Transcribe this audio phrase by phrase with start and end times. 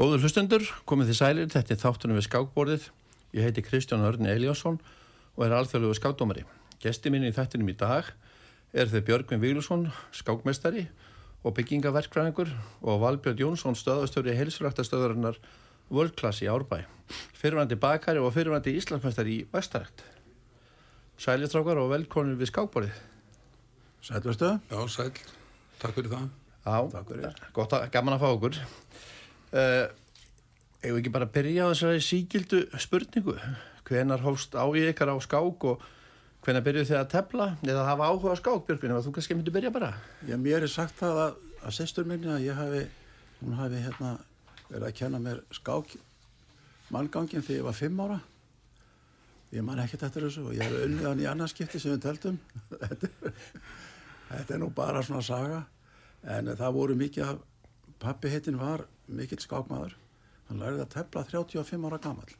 [0.00, 2.84] Góður hlustendur, komið þið sælir, þetta er þáttunum við skákborðið.
[3.36, 4.78] Ég heiti Kristján Örni Eliasson
[5.34, 6.46] og er alþjóðlugu skákdómari.
[6.80, 8.08] Gesti mín í þættinum í dag
[8.72, 9.82] er þau Björgvin Vílusson,
[10.16, 10.86] skákmestari
[11.44, 12.48] og byggingaverkfræðingur
[12.80, 15.36] og Valbjörn Jónsson, stöðastöri heilsuræktastöðurinnar
[15.92, 16.86] World Class í Árbæ.
[17.36, 20.00] Fyrirvændi bakari og fyrirvændi Íslandsmestari í Vestarækt.
[21.20, 23.04] Sælistrákar og velkonir við skákborðið.
[24.08, 24.56] Sælverstu?
[24.72, 25.12] Já, sæl.
[25.76, 26.32] Takk fyrir það.
[26.64, 28.62] Já, gott að, gaman að fá okkur.
[29.50, 33.34] Ef við ekki bara byrja á þessari síkildu spurningu.
[33.88, 35.82] Hvenar hófst á í ykkar á skák og
[36.44, 38.94] hvenar byrjuð þið að tefla eða hafa áhuga á skák, Björgvin?
[39.02, 39.90] Þú kannski myndir byrja bara.
[40.28, 42.84] Já, mér er sagt það að, að sestur minni að ég hafi,
[43.42, 44.14] hún hafi hérna
[44.70, 45.96] verið að kenna mér skák
[46.94, 48.20] manngangin þegar ég var fimm ára.
[49.50, 52.38] Ég man ekkert eftir þessu og ég hef unnið hann í annarskipti sem við teltum.
[54.30, 55.64] þetta er nú bara svona saga.
[56.22, 57.40] En það voru mikið að
[58.00, 58.86] pappi heitin var
[59.16, 59.96] mikill skákmaður.
[60.48, 62.30] Hann lærið að tefla 35 ára gammal.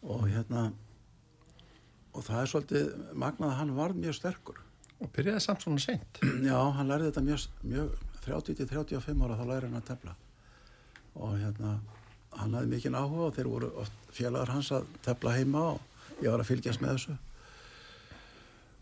[0.00, 0.70] Og hérna,
[2.16, 2.90] og það er svolítið
[3.20, 4.60] magnað að hann var mjög sterkur.
[5.00, 6.20] Og byrjaði samt svona seint.
[6.48, 10.16] Já, hann lærið þetta mjög, mjög 30-35 ára þá lærið hann að tefla.
[11.20, 11.74] Og hérna,
[12.38, 13.70] hann hafði mikinn áhuga og þeir voru
[14.14, 17.18] félagar hans að tefla heima og ég var að fylgjast með þessu.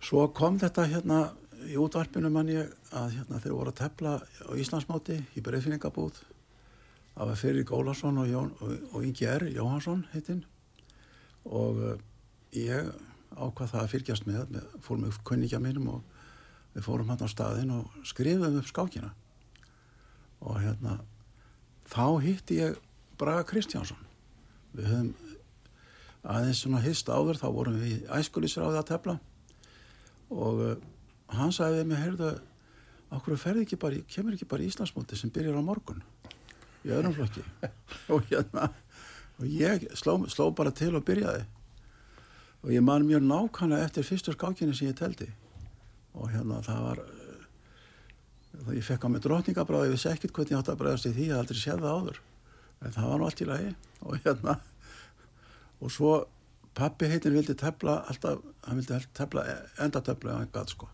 [0.08, 1.20] Svo kom þetta hérna
[1.66, 6.20] í útvarpinu mann ég að hérna, þeir voru að tefla á Íslandsmáti í breyfinningabúð.
[7.18, 9.48] Það var fyrir Gólason og, Jón, og, Ingi R.
[9.50, 10.44] Jóhansson heitinn.
[11.50, 11.96] Og uh,
[12.54, 12.92] ég
[13.34, 16.12] ákvað það að fylgjast með, með fór með kunningja mínum og
[16.76, 19.10] við fórum hann á staðin og skrifum upp skákina.
[20.46, 21.00] Og hérna
[21.90, 22.78] þá hitti ég
[23.18, 23.98] Braga Kristjánsson.
[24.78, 25.10] Við höfum
[26.22, 29.18] aðeins svona hist áður þá vorum við í æskulisráði að tefla.
[30.30, 30.78] Og uh,
[31.34, 32.32] hann sagði við mig heyrðu,
[33.18, 36.04] okkur ferði ekki bara kemur ekki bara í Íslandsmóti sem byrjar á morgun
[36.88, 37.44] í öðrum flokki.
[38.14, 38.70] Og hérna
[39.38, 41.44] og ég sló, sló bara til og byrjaði.
[42.64, 45.28] Og ég man mjög nákvæmlega eftir fyrstu skákinni sem ég teldi.
[46.18, 47.02] Og hérna það var
[48.64, 51.14] þá ég fekk á mig drotningabráði ég vissi ekkert hvernig ég átt að bregðast í
[51.14, 52.20] því ég hafði aldrei séð það áður.
[52.82, 53.70] En það var nú allt í lagi.
[54.02, 54.58] Og hérna
[55.78, 56.12] og svo
[56.78, 59.44] pappi heitin vildi tefla alltaf, hann vildi tefla
[59.78, 60.90] endatöfla eða hann gæt sko.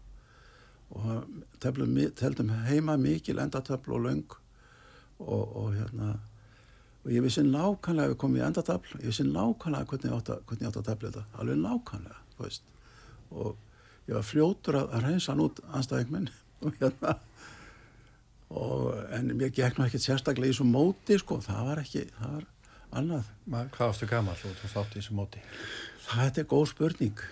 [0.95, 4.37] Og teflum, teldum heima mikil endatöfla og löng
[5.19, 6.15] og, og hérna
[7.05, 10.33] og ég vissi nákvæmlega að við komum í endatafl ég vissi nákvæmlega hvernig ég átt
[10.33, 12.49] að, átt að tefla þetta alveg nákvæmlega
[13.35, 16.33] og ég var fljótur að, að reynsa hann út anstæðing minn
[16.65, 17.15] og hérna
[18.55, 22.35] og, en mér gekk nú ekkert sérstaklega í svo móti sko, það var ekki það
[22.39, 22.51] var
[22.95, 25.43] annað Ma, Hvað ástu gammal þú þátt í þessu móti?
[26.05, 27.25] Það er góð spurning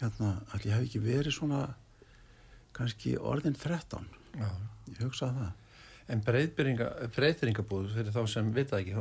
[0.00, 1.62] hérna, allir hef ekki verið svona
[2.76, 4.04] kannski orðin 13
[4.36, 4.50] Já.
[4.92, 5.65] ég hugsaði það
[6.06, 8.92] En breyðbyringabúð fyrir þá sem vita ekki,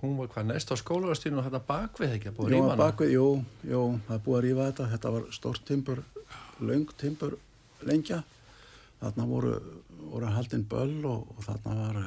[0.00, 2.78] hún var hvað næst á skólagastíðinu og þetta bakvið ekki að búið að rífa hana?
[2.80, 3.26] Bakvið, jú,
[3.68, 6.00] jú, það búið að rífa þetta, þetta var stórt timpur,
[6.64, 7.36] laung timpur
[7.84, 8.22] lengja,
[9.02, 9.52] þarna voru,
[10.14, 12.00] voru haldinn böll og, og þarna var,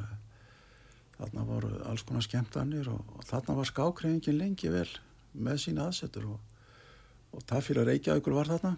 [1.19, 4.89] þarna voru alls konar skemmtanir og, og þarna var skákreifingin lengi vel
[5.37, 6.39] með sína aðsetur og,
[7.37, 8.73] og það fyrir Reykjavíkur var þarna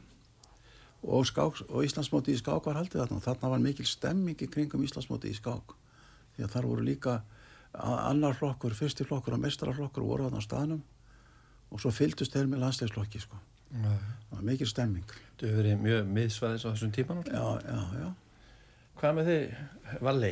[1.01, 3.19] og, skák, og Íslandsmóti í skák var haldið þarna.
[3.19, 5.75] Og þarna var mikil stemming í kringum Íslandsmóti í skák.
[6.35, 7.21] Því að þar voru líka
[7.73, 10.81] annar flokkur, fyrstir flokkur og mestrarflokkur voru þarna á staðnum.
[11.71, 13.39] Og svo fyldust þeir með landsleisflokki sko.
[13.71, 15.13] það var mikil stemming.
[15.39, 18.09] Þú hefur verið mjög miðsvæðis á þessum tíman Já, já, já.
[18.99, 19.53] Hvað með þið,
[20.05, 20.31] Valli?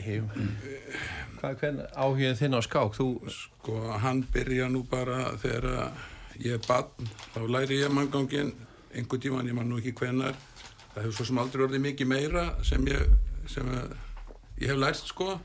[1.40, 2.98] Hvað, hvern áhugin þinn á skák?
[3.00, 3.08] Þú...
[3.34, 5.96] Sko, hann byrja nú bara þegar
[6.44, 8.52] ég er bann þá læri ég manngangin
[8.94, 10.38] einhver tíman, ég man nú ekki hvenar
[11.00, 13.12] það hefur svo sem aldrei orðið mikið meira sem ég,
[13.48, 13.68] sem
[14.60, 15.38] ég hef lært sko.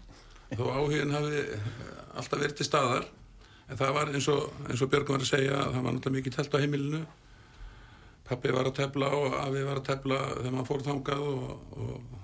[0.55, 1.43] Þó áhugin hafi
[2.15, 3.07] alltaf verið til staðar.
[3.71, 6.57] En það var eins og, og Björg var að segja það var náttúrulega mikið telt
[6.59, 7.03] á heimilinu.
[8.25, 12.21] Pappi var að tefla og afi var að tefla þegar maður fór þangað og, og,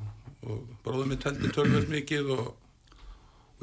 [0.50, 2.50] og bróðum minn telti tölvöld mikið og,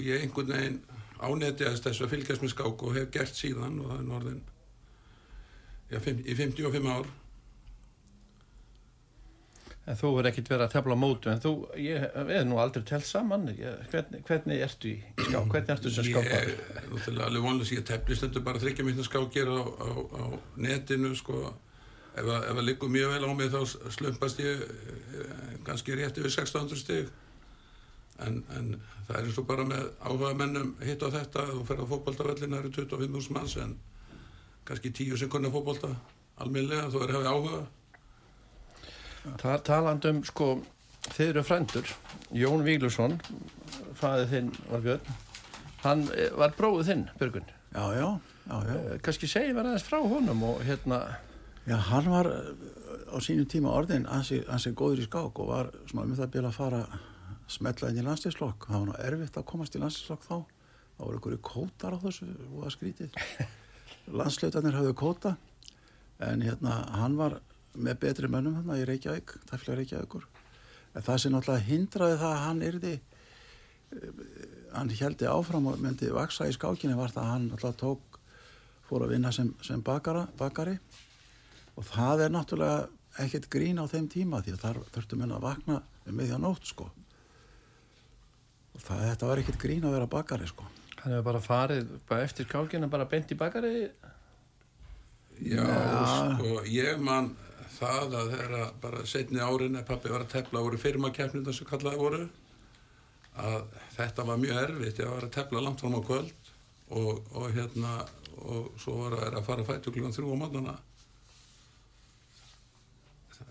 [0.05, 0.81] ég einhvern veginn
[1.17, 4.43] ánetiðast þess að fylgjast með skák og hef gert síðan og það er norðin
[5.89, 7.09] já, í 55 ár
[9.87, 13.07] En þú verður ekkert verið að tefla mótu en þú, ég veið nú aldrei telt
[13.07, 13.45] saman.
[13.55, 15.45] Ég, hvernig, hvernig ertu í skák?
[15.53, 16.49] Hvernig ertu sem skákar?
[16.49, 20.23] Ég er náttúrulega alveg vonlega ég tefli stundu bara þryggja minna skákir á, á, á
[20.59, 21.53] netinu sko.
[22.17, 23.61] Ef það liggur mjög vel á mig þá
[23.95, 24.65] slumpast ég
[25.63, 27.15] ganski rétt yfir 1600 stig.
[28.27, 28.73] En, en
[29.07, 31.47] það er eins og bara með áhuga mennum hitt á þetta.
[31.53, 33.77] Þú fer á fókbaltavellin, það eru 25.000 manns en
[34.67, 35.95] kannski 10 sekundar fókbalta
[36.43, 37.65] alminlega, þú er hefði áhuga
[39.41, 40.57] Ta talandum sko
[41.13, 41.93] þeir eru frændur
[42.35, 43.19] Jón Víglusson
[43.97, 45.15] fæðið þinn var Björn
[45.83, 47.47] hann eh, var bróðið þinn, Björgun.
[47.71, 48.07] Já, já,
[48.49, 48.75] já, já.
[48.75, 51.01] Eh, Kanski segi mér aðeins frá honum og hérna,
[51.67, 55.71] Já, hann var eh, á sínum tíma orðin ansi, ansi góður í skák og var
[55.89, 56.81] svona um það byrja að fara
[57.51, 58.69] smetla inn í landslýslokk.
[58.69, 60.37] Það var nú erfitt að komast í landslýslokk þá.
[60.97, 63.19] Það voru einhverju kótar á þessu og það skrítið.
[64.21, 65.33] Landslautarnir hafðu kóta
[66.23, 67.37] en hérna hann var
[67.77, 70.27] með betri mönnum hann í Reykjavík, tæflega Reykjavíkur.
[70.95, 72.93] En það sem náttúrulega hindraði það að hann yrði,
[73.93, 74.21] eh,
[74.73, 78.19] hann heldi áfram og myndi vaksa í skákinni var það að hann náttúrulega tók,
[78.87, 80.77] fór að vinna sem, sem bakara, bakari
[81.75, 82.87] og það er náttúrulega
[83.19, 86.69] ekkert grín á þeim tíma því að þar þurftum henn að vakna um miðja nótt
[86.69, 86.87] sko
[88.77, 90.69] og það, þetta var ekkert grín að vera bakari sko
[91.07, 93.89] hann hefur bara farið bara eftir kákina, bara bent í bakari.
[95.37, 96.37] Já, Já.
[96.37, 97.35] sko, ég man
[97.77, 102.01] það að þeirra bara setni árin að pappi var að tefla voru firmakeppnindar sem kallaði
[102.01, 102.27] voru
[103.37, 106.51] að þetta var mjög erfitt ég var að tefla langt fram á kvöld
[106.89, 107.95] og, og hérna
[108.37, 110.77] og svo var að, að fara að fætu klukkan þrjú á mótana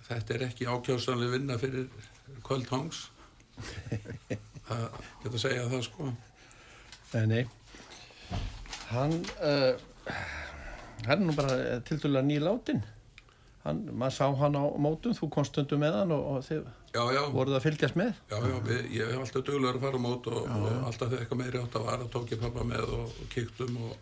[0.06, 1.90] þetta er ekki ákjásanlega vinna fyrir
[2.46, 3.08] kvöldhangs
[4.66, 4.88] það
[5.22, 6.14] geta að segja það sko
[7.14, 7.44] Nei, nei.
[8.90, 9.78] Hann, uh,
[11.06, 12.82] hann er nú bara til dæla nýláttinn.
[13.66, 16.60] Hann, maður sá hann á mótum, þú komst stundum með hann og, og þið
[16.94, 18.20] já, já, voruð að fylgjast með.
[18.30, 21.24] Já, já, við, ég hef alltaf duglegur að fara á mót og, og alltaf þegar
[21.24, 23.96] eitthvað meiri átt að vara tók ég pappa með og, kíktum og,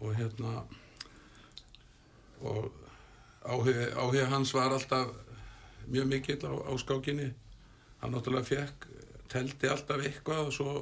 [0.00, 0.54] og hérna
[2.46, 2.70] og
[3.50, 5.10] áhuga, hans var alltaf
[5.90, 7.32] mjög mikill á, á skákinni.
[8.00, 8.88] Hann náttúrulega fekk
[9.30, 10.74] teldi alltaf eitthvað og svo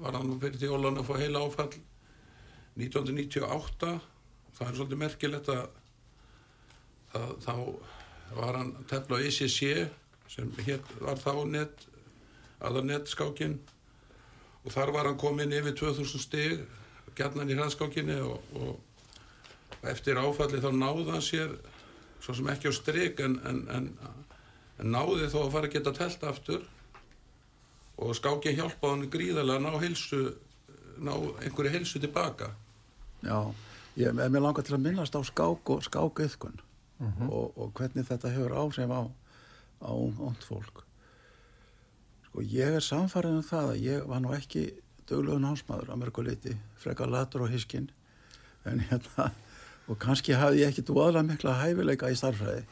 [0.00, 1.72] var hann fyrir þjólan að fá heila áfall
[2.76, 3.92] 1998
[4.56, 5.62] það er svolítið merkilegt að,
[7.16, 7.54] að þá
[8.36, 9.60] var hann tefla á ICC
[10.32, 11.86] sem hér var þá net
[12.60, 13.58] aðar netskákin
[14.64, 16.66] og þar var hann komin yfir 2000 stig
[17.16, 21.54] gætnan í hraðskákinni og, og eftir áfalli þá náði hann sér
[22.22, 23.88] svo sem ekki á strik en, en, en,
[24.80, 26.66] en náði þó að fara að geta telt aftur.
[27.96, 30.22] Og skákin hjálpaði hann gríðarlega að ná heilsu
[31.00, 32.50] ná einhverju heilsu tilbaka.
[33.24, 33.38] Já,
[33.96, 35.84] ég er mér langar til að minnast á skák og
[36.96, 39.02] skákauðkun og, og hvernig þetta hefur áhrif á,
[39.84, 40.84] á ónt fólk.
[42.26, 44.68] Sko ég er samfærið um það að ég var nú ekki
[45.06, 47.90] döglegun hásmaður að mörguleiti, frekar latur og hiskinn
[48.66, 49.30] en hérna
[49.86, 52.64] og kannski hafði ég ekki dvoðlega mikla hæfileika í starfræði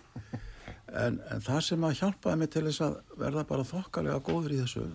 [0.91, 4.61] en, en það sem að hjálpaði mig til þess að verða bara þokkalega góður í
[4.65, 4.89] þessu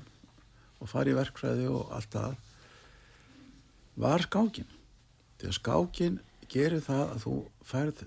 [0.79, 2.35] og fara í verkfræði og allt það
[3.99, 4.67] var skákin
[5.39, 6.19] því að skákin
[6.51, 7.35] gerir það að þú
[7.71, 8.03] færð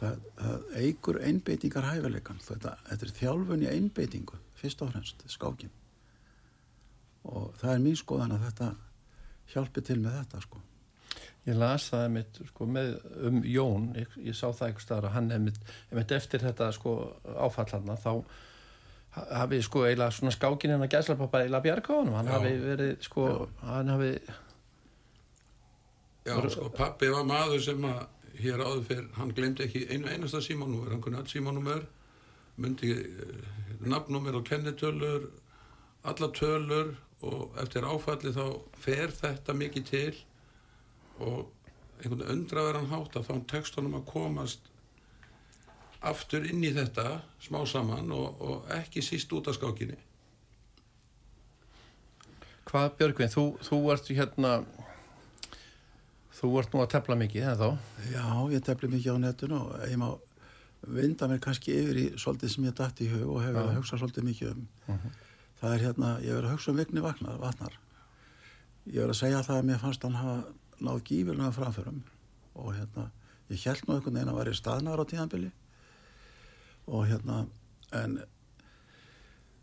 [0.00, 5.70] það, það eigur einbeitingar hæfileikan þetta, þetta er þjálfun í einbeitingu fyrst og fremst, skákin.
[7.30, 8.70] Og það er mín skoðan að þetta
[9.54, 10.60] hjálpi til með þetta sko.
[11.48, 12.90] Ég las það einmitt, sko, með,
[13.28, 16.92] um Jón, ég, ég sá það einhver staðar að hann einmitt, einmitt eftir þetta sko,
[17.46, 18.10] áfallarna þá
[19.16, 22.28] ha- hafi sko eiginlega svona skákin en að gæsla bara eiginlega bjarga á honum, hann
[22.28, 22.34] Já.
[22.36, 23.26] hafi verið sko,
[23.64, 24.12] hann hafi
[26.28, 28.02] Já, sko, pappi var maður sem að
[28.44, 31.86] hér áður fyrir, hann glemdi ekki einu einasta símanúmer, hann kunni all símanúmer
[32.60, 33.38] myndi uh,
[33.80, 35.30] nafnúmer og kennitölur
[36.04, 38.44] alla tölur og eftir áfalli þá
[38.80, 40.12] fer þetta mikið til
[41.20, 41.50] og
[42.00, 44.70] einhvern undraverðan hátt að þá tekst honum að komast
[46.00, 49.98] aftur inn í þetta smá saman og, og ekki síst út af skákinni.
[52.70, 54.52] Hvað Björgvin, þú, þú ert hérna
[56.40, 59.72] þú ert nú að tefla mikið, það þá Já, ég tefli mikið á netinu og
[59.84, 60.08] ég má
[60.80, 63.98] vinda mér kannski yfir í svolítið sem ég dætt í hug og hefur að hugsa
[64.00, 64.62] svolítið mikið um.
[65.60, 67.74] Það er hérna, ég verið að hugsa um vigni vatnar, vatnar.
[68.86, 70.38] Ég verið að segja það að mér fannst hann hafa
[70.80, 71.98] náð gífurlega framförum
[72.56, 73.10] og hérna,
[73.50, 75.50] ég held nú einhvern veginn að væri staðnar á tíðanbili
[76.88, 77.42] og hérna
[78.00, 78.16] en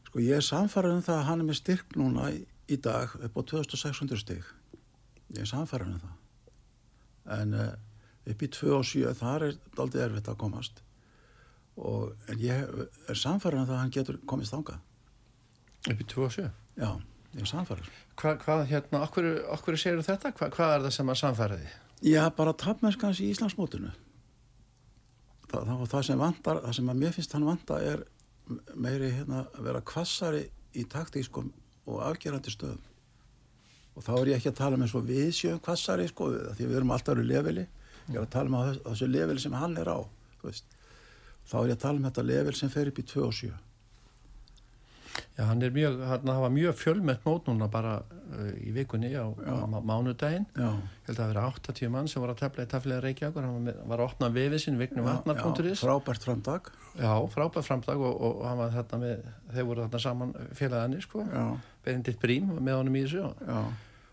[0.05, 3.17] sko ég er samfærið um það að hann er með styrk núna í, í dag
[3.17, 4.45] upp á 2600 stig.
[5.33, 6.26] Ég er samfærið um það
[7.35, 7.69] en uh,
[8.27, 10.83] upp í 2 og 7 þar er daldið erfitt að komast.
[11.77, 12.63] Og, en ég
[13.07, 14.81] er samfærið um að hann getur komist þangað.
[15.87, 16.89] Upp í 2 og 7 já,
[17.35, 20.33] ég er samfærið Hva, hvað hérna, okkur, okkur segir þetta?
[20.33, 21.69] Hva, hvað er það sem að samfæriði?
[22.01, 23.93] já, bara tapmennskans í Íslandsmótinu.
[25.47, 28.03] Það, það það sem vantar það sem að mér finnst hann vanta er
[28.75, 30.43] meiri hérna að vera kvassari
[30.77, 31.51] í taktískum
[31.87, 32.83] og afgerandi stöðum
[33.97, 36.79] og þá er ég ekki að tala með svo við sjöum kvassari sko því við
[36.79, 37.67] erum alltaf eru leveli.
[38.07, 39.99] Ég er að tala um að þessu leveli sem hann er á
[41.47, 43.55] þá er ég að tala um þetta level sem fer upp í 2 og 7
[45.37, 49.25] Já, hann er mjög, hann hafa mjög fjölmett mót núna bara uh, í vikunni á,
[49.29, 50.45] á má- mánudaginn.
[51.05, 53.63] Held að það vera 80 mann sem voru að tefla í taflega Reykjavíkur, hann var,
[53.67, 58.61] með, var að opna vefið já, vatnar.is frábært framdag Já, frábæð framdag og, og hann
[58.61, 61.45] var þarna með, þeir voru þarna saman félagarnir sko, já,
[61.85, 63.59] Benedikt Brím var með honum í þessu og, já,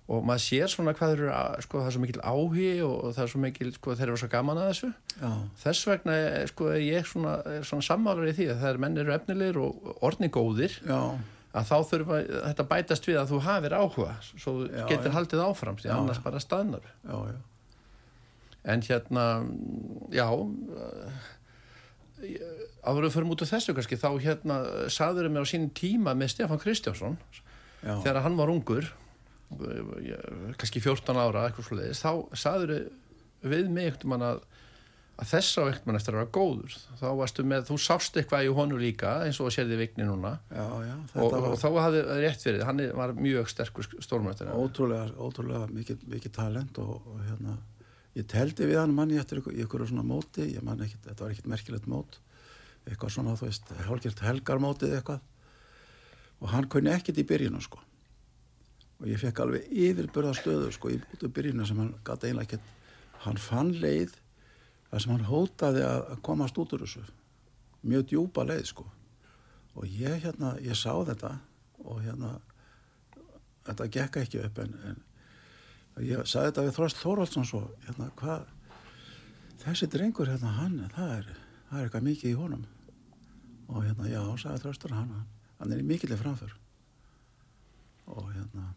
[0.04, 1.28] og maður sér svona hvað eru,
[1.64, 4.28] sko, það er svo mikil áhugi og, það er svo mikil, sko, þeir eru svo
[4.34, 4.90] gaman að þessu.
[5.16, 5.30] Já,
[5.62, 9.00] þess vegna, er, sko, er ég svona, er svona sammálur í því að þegar menn
[9.00, 10.98] eru efnilegir og orðni góðir já,
[11.54, 12.20] að þá þurfa
[12.50, 16.42] þetta bætast við að þú hafir áhuga svo Já, getur haldið áfram því annars bara
[16.42, 16.90] staðnar.
[18.64, 19.24] En hérna
[20.12, 20.26] já
[22.84, 24.58] áður við förum út af þessu kannski þá hérna
[24.92, 27.16] saður mér á sínum tíma með Stefán Kristjánsson
[27.84, 28.88] já, þegar hann var ungur
[29.52, 32.74] kannski 14 ára eitthvað svoleiðis, þá saður
[33.44, 34.44] við mig ekkert mann að
[35.14, 36.76] að þess á ekkert mann eftir að vera góður.
[36.98, 40.32] Þá varstu með, þú sást eitthvað í honu líka eins og sérði vigni núna.
[40.50, 44.50] Já, já, og, þetta og var þá hafði rétt fyrir hann var mjög sterkur stórmættir
[44.50, 47.56] ótrúlega, ótrúlega mikið, mikið talent og, og hérna,
[48.18, 51.50] ég teldi við hann manni eftir ykkur, svona móti, ég man ekkit, þetta var ekkit
[51.54, 52.18] merkilegt mót,
[52.88, 55.22] eitthvað svona, þú veist, hálfgjört helgarmótið eitthvað.
[56.42, 57.78] Og hann kunni ekkit í byrjunu, sko
[59.04, 62.54] og ég fekk alveg yfirburða stöðu, sko, í út af byrjunu sem hann gata einlega
[62.56, 62.68] ekkit,
[63.20, 64.14] hann fann leið
[64.88, 67.02] þar sem hann hótaði að að komast út úr þessu.
[67.84, 68.84] Mjög djúpa leið, sko.
[69.76, 71.34] Og ég, hérna, ég sá þetta
[71.84, 72.30] og hérna
[73.66, 75.02] þetta gekk ekki upp en, en
[76.08, 78.46] ég sagði þetta við Þorst Þóraldsson svo, hérna, hvað
[79.66, 81.28] þessi drengur, hérna, hann það er,
[81.68, 82.64] það er eitthvað mikið í honum.
[83.68, 85.12] Og hérna, já, sagði Þorstur hann,
[85.60, 86.56] hann er mikillir framför.
[88.14, 88.70] Og hérna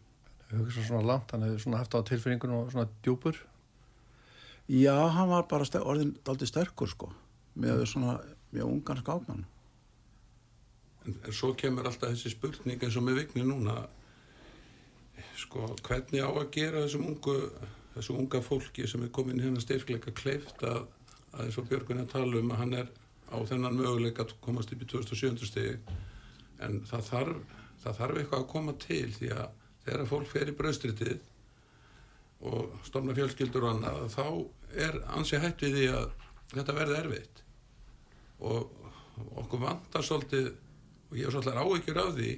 [0.56, 3.38] hugsa svona langt, hann hefði svona haft á tilfinningunum og svona djúpur.
[4.68, 7.12] Já, hann var bara ster, orðin daldið sterkur, sko.
[7.58, 8.18] Með svona,
[8.52, 9.46] mjög ungan skákmann.
[11.04, 13.80] En, en svo kemur alltaf þessi spurning eins og með vigni núna.
[15.38, 17.36] Sko, hvernig á að gera þessum ungu
[17.98, 20.84] þessu unga fólki sem er komin hérna styrkleika kleift að,
[21.34, 22.90] að eins og Björgun er að tala um að hann er
[23.28, 25.74] á þennan möguleika að komast upp í 2007 stigi
[26.64, 29.57] en það þarf, það þarf eitthvað að koma til því að
[29.88, 31.18] þegar fólk fer í bröðstritið
[32.48, 34.26] og stofna fjölskyldur og annað þá
[34.86, 36.08] er ansi hætt við því að
[36.54, 37.42] þetta verði erfitt.
[38.38, 38.70] Og
[39.42, 40.52] okkur vantar svolítið
[41.08, 42.32] og ég er svolítið áhyggjur af því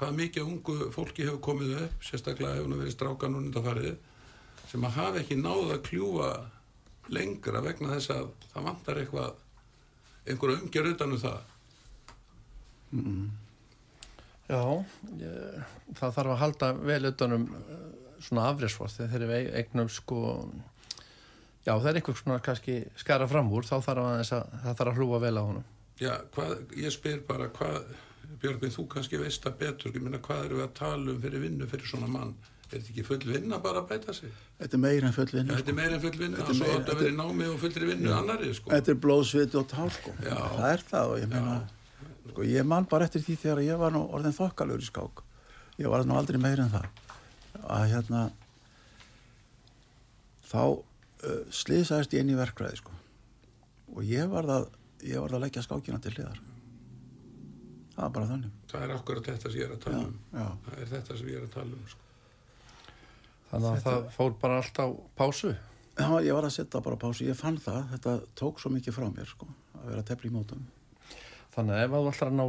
[0.00, 3.94] hvað mikið ungu fólki hefur komið upp sérstaklega hefur nú verið strákan og undanfarið
[4.70, 6.30] sem að hafa ekki náða að kljúfa
[7.10, 9.32] lengra vegna þess að það vantar eitthvað
[10.30, 11.40] einhverja umgjör utanum það
[14.50, 14.62] Já,
[15.22, 17.80] ég, það þarf að halda vel utanum eh,
[18.20, 20.20] svona afrérsvort þegar eru eignum sko
[21.66, 24.30] já það er eitthvað svona kannski skara fram úr þá þarf að, að
[24.64, 25.66] það þarf að hlúa vel á honum.
[26.00, 27.82] Já, hvað, ég spyr bara hvað
[28.40, 29.92] Björgvin, þú kannski veist það betur.
[29.96, 32.30] Ég minna hvað eru við að tala um fyrir vinnu fyrir svona mann,
[32.68, 34.30] er þetta ekki full vinna bara að bæta sig?
[34.60, 36.38] þetta er meira en full Já, vinna þetta er meira en full vinna.
[36.38, 38.72] Er og svo þetta verið námi og fullri vinnu annari sko.
[38.74, 40.14] Þetta er blóðsviti og tár sko.
[40.24, 40.36] Já.
[40.54, 41.56] Það er það og ég meina,
[42.30, 45.22] sko, ég man bara eftir því þegar ég var nú orðin þokkalur í skák.
[45.80, 46.88] Ég var nú aldrei meira en það.
[47.60, 48.26] Að hérna,
[50.50, 52.94] þá uh, slýsaðist ég inn í verkræði sko.
[53.96, 54.68] Og ég var það,
[55.06, 56.44] ég var það að leggja skákina til hliðar.
[57.94, 58.52] Það var bara þannig.
[58.70, 61.26] það er akkurat þetta sem ég er að tala um Já, það er þetta sem
[61.28, 62.06] ég er að tala um sko.
[63.50, 64.86] þannig að það fór bara allt á
[65.18, 67.26] pásu já, ég var að setja bara á pásu.
[67.26, 70.34] Ég fann það, þetta tók svo mikið frá mér sko, að vera að tefla í
[70.34, 70.62] mótum.
[71.54, 72.44] Þannig að ef þú ætlar að ná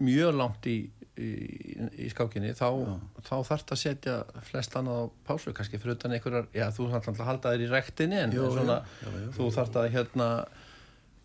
[0.00, 0.76] mjög langt í,
[1.20, 1.30] í,
[2.00, 2.68] í skákinni þá,
[3.20, 4.16] þá þarf það að setja
[4.48, 7.64] flest annað á pásu kannski fyrir utan einhverjar, já þú þarf alltaf að halda þér
[7.66, 10.28] í rektinni en Jú, svona, jú, jú, þú þarf að hérna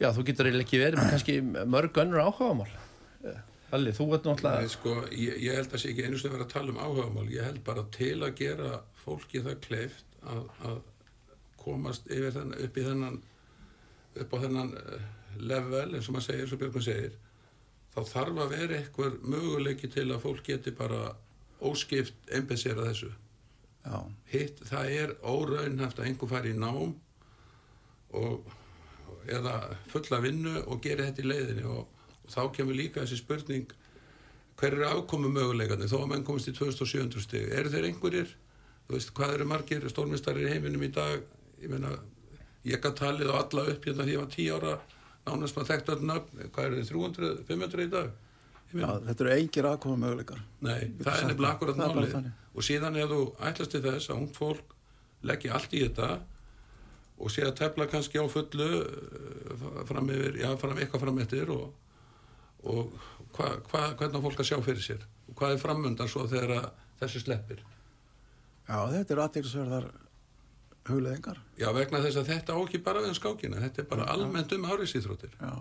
[0.02, 1.38] já þú getur eiginlega ekki verið með kannski
[1.76, 2.74] mörg önnur áhugamál
[3.72, 6.46] Halli, þú ert Nei, náttúrulega sko, ég, ég held að sé ekki einu sem vera
[6.46, 10.78] að tala um áhugamál ég held bara til að gera fólki það kleift að, að
[11.64, 13.18] komast yfir þennan, upp í þennan
[14.22, 15.08] upp á þennan eh,
[15.40, 17.16] level eins og maður segir, eins og Björgun segir
[17.96, 21.14] þá þarf að vera eitthvað möguleiki til að fólk geti bara
[21.66, 23.12] óskipt einbessera þessu.
[23.86, 24.00] Já,
[24.32, 26.96] hitt, það er óraunhaft að einhver fari í nám
[28.16, 28.50] og
[29.30, 31.86] eða fulla vinnu og gera þetta í leiðinni og,
[32.26, 33.70] og þá kemur líka þessi spurning
[34.60, 38.34] hver eru afkomu möguleikandi þó að menn komist í 2700 stig eru þeir einhverjir,
[38.88, 41.24] þú veist hvað eru margir stórmestari í heiminum í dag?
[41.62, 41.94] Ég meina,
[42.66, 44.76] ég gæti talið á alla upp hérna því ég var 10 ára
[45.26, 48.14] nánast maður þekkt öll nöfn, hvað eru þið 300, 500 í dag?
[48.76, 50.40] Já þetta eru engir aðkoma möguleikar.
[50.66, 52.40] Nei, það er nefnilega akkurat er þannig.
[52.54, 54.74] og síðan ef þú ætlast til þess að ungt fólk
[55.26, 56.10] leggja allt í þetta
[57.16, 61.52] og sé að tefla kannski á fullu eh, fram yfir, já, fram eitthvað fram eftir
[61.56, 61.70] og,
[62.68, 62.98] og
[63.38, 65.06] hva, hva, hvernig fólk að sjá fyrir sér?
[65.30, 66.68] Og hvað er framöndan svo þegar að
[67.02, 67.64] þessu sleppir?
[68.66, 69.88] Já, þetta er aðeinsverðar
[70.90, 71.40] hugleðingar.
[71.60, 74.54] Já, vegna þess að þetta á ekki bara við um skákina, þetta er bara almennt
[74.56, 75.36] um áriðsýþróttir.
[75.42, 75.54] Já,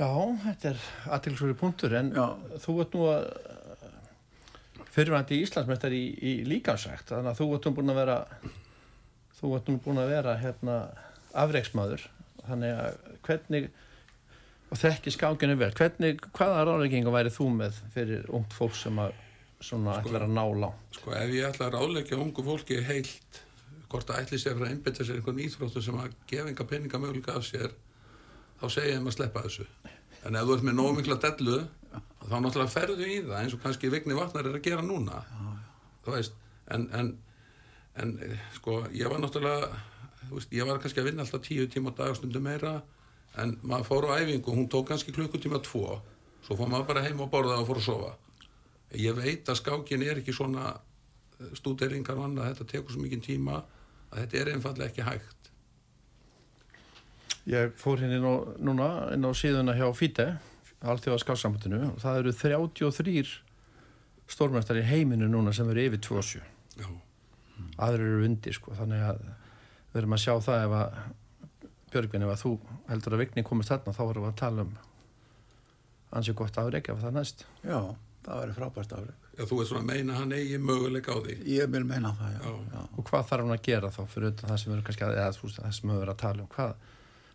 [0.00, 0.08] Já,
[0.46, 2.24] þetta er aðtilsverið punktur en Já.
[2.62, 3.24] þú ert nú að
[4.94, 8.16] fyrirvændi Íslandsmeistar í, í líkansækt þannig að þú ert nú búin að vera
[9.40, 10.76] þú ert nú búin að vera hérna
[11.42, 12.06] afreiksmaður
[12.46, 13.68] þannig að hvernig
[14.70, 19.12] og þekki skákinu vel hvernig, hvaða ráðlegginga væri þú með fyrir ungt fólk sem að
[19.60, 23.40] svona ætlar að ná langt Sko, ef ég ætla að ráðleggja ungu fólki heilt,
[23.90, 27.36] hvort það ætli sér að einbytta sér einhvern íþróttu sem að gefa enga peninga möguleika
[27.38, 27.74] af sér,
[28.60, 29.66] þá segja ég þeim að sleppa þessu.
[30.28, 31.58] En ef þú ert með nóg mikla dellu,
[32.28, 35.22] þá náttúrulega ferðu í það eins og kannski Vigni Vatnar er að gera núna.
[36.04, 36.36] Þú veist,
[36.76, 37.12] en, en,
[38.00, 38.14] en
[38.56, 39.70] sko, ég var náttúrulega,
[40.30, 42.78] veist, ég var kannski að vinna alltaf tíu tíma á dagastundu meira,
[43.40, 46.00] en maður fór á æfingu, hún tók kannski klukkutíma tvo,
[46.44, 48.12] svo fór maður bara heim og borða og fór að sofa.
[48.98, 50.72] Ég veit að skákin er ekki svona
[51.56, 53.60] stúderingar og annað, þetta tekur svo mikið tíma
[54.10, 55.50] að þetta er einfallega ekki hægt.
[57.50, 60.26] Ég fór hérna inn á, núna inn á síðuna hjá FITE
[60.80, 63.22] Alþjóða skálsambandinu og það eru 33
[64.30, 66.42] stórmestari í heiminu núna sem eru yfir 27
[66.80, 66.88] Já,
[67.80, 71.00] aðrir eru undir sko þannig að við erum að sjá það ef að
[71.90, 72.52] Björgvin ef að þú
[72.86, 74.76] heldur að vigni komist þarna þá erum við að tala um
[76.20, 77.44] ansið gott afreik ef það næst.
[77.66, 77.80] Já,
[78.24, 79.26] það væri frábært afreg.
[79.38, 81.36] Já þú veist svona að meina hann eigi möguleika á því.
[81.48, 82.40] Ég vil meina það, já.
[82.44, 82.54] Já.
[82.74, 82.80] já.
[82.96, 85.18] og hvað þarf hann að gera þá fyrir utan það sem við erum kannski að,
[85.20, 86.88] eða, þú veist, það sem við erum að tala um hvað,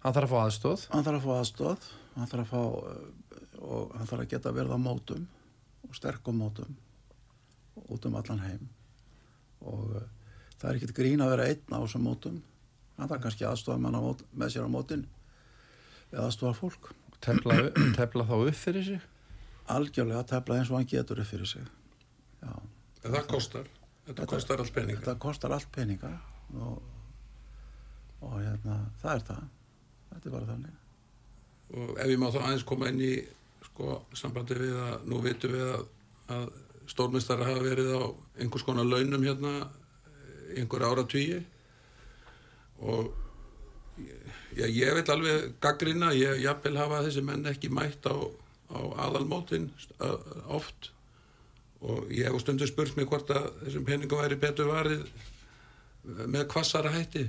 [0.05, 3.25] hann þarf að fá aðstóð Hann þarf að fá aðstóð, hann þarf að fá uh,
[3.65, 5.25] og hann þarf að geta verið á mótum
[5.85, 6.75] og sterkum mótum
[7.91, 8.67] út um allan heim
[9.65, 10.05] og uh,
[10.59, 12.37] það er ekkert grín að vera einn á þessum mótum
[12.99, 15.07] hann þarf kannski aðstóða mann á mót, með sér á mótin
[16.11, 16.91] eða aðstóða fólk
[17.25, 17.57] tefla,
[17.97, 19.03] tefla þá upp fyrir sig
[19.73, 21.65] algjörlega að tefla eins og hann getur upp fyrir sig.
[22.41, 22.51] Já,
[23.05, 23.67] En það kostar,
[24.07, 24.99] þetta kostar allt peninga.
[24.99, 26.11] þetta kostar allt peninga
[26.61, 26.81] og,
[28.21, 29.43] og hérna, það er það.
[30.11, 30.75] Þetta er bara þannig.
[31.75, 33.11] Og ef ég má þá aðeins koma inn í
[33.65, 35.83] sko, sambandi við að nú vitum við að,
[36.35, 36.45] að
[36.93, 38.03] stórmestara hafa verið á
[38.41, 39.53] einhvers konar launum hérna
[40.55, 41.39] einhver ára tugi
[42.85, 43.09] og
[44.55, 48.13] já, ég vil alveg gaggrina, ég jafnvel hafa þessi menn ekki mætt á,
[48.71, 49.95] á aðalmótin st-
[50.47, 50.91] oft.
[51.85, 55.03] Og ég hef stundu spurt mig hvort að þessum peningum væri betur varið
[56.05, 57.27] með kvassara hætti.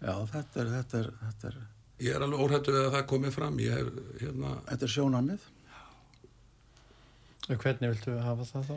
[0.00, 1.56] Já, þetta er, þetta er, þetta er,
[2.00, 3.58] ég er alveg óhættu við að það komi fram.
[3.60, 5.48] Ég hef hérna þetta er sjónamið
[7.58, 8.74] hvernig viltu hafa það þá?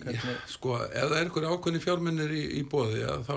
[0.00, 0.36] Hvernig...
[0.48, 3.36] sko, ef það er einhver ákveðni fjármennir í, í bóði að þá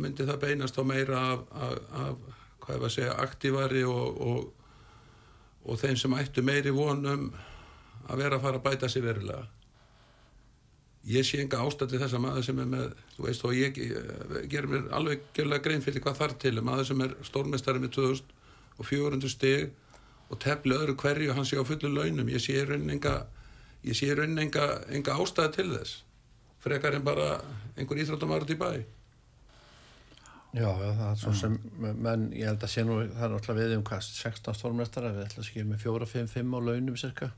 [0.00, 4.20] myndi það beinast á meira af, af, af hvað ég var að segja, aktívari og,
[4.26, 4.59] og,
[5.64, 7.30] og þeim sem ættu meiri vonum
[8.10, 9.46] að vera að fara að bæta sér verulega.
[11.08, 14.34] Ég sé enga ástætti þess að maður sem er með þú veist og ég eh,
[14.52, 16.54] gerir mér alveg gerlega grein fyrir hvað þar til.
[16.60, 19.70] Maður sem er stórmestari með 2400 stig
[20.30, 22.28] og tefli öðru hverju og hann sé á fullu launum.
[22.28, 23.22] Ég sé raunin enga
[23.84, 26.00] ég sé raunin enga, enga ástæði til þess.
[26.60, 27.38] Frekar en bara
[27.76, 28.72] einhver íþróttamæður út í bæ
[30.50, 33.68] Já, já, það er svo sem, menn ég held að sé nú, það er náttúrulega
[33.68, 37.28] við um hvað, 16 stórmestara, við ætlum að skilja með 4-5-5 á launum cirka,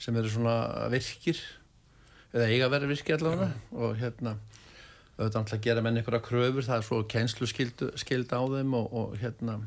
[0.00, 0.54] sem eru svona
[0.92, 1.42] virkir,
[2.32, 4.32] eða eiga að vera virkir allavega og hérna,
[5.18, 9.18] auðvitað náttúrulega gera menn einhverja kröfur, það er svo kenslu skild á þeim og, og
[9.20, 9.58] hérna,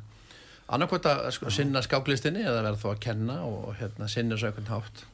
[0.65, 4.73] annarkvæmt að sko, sinna skáklistinni eða verða þó að kenna og hérna, sinna svo einhvern
[4.73, 5.05] hátt.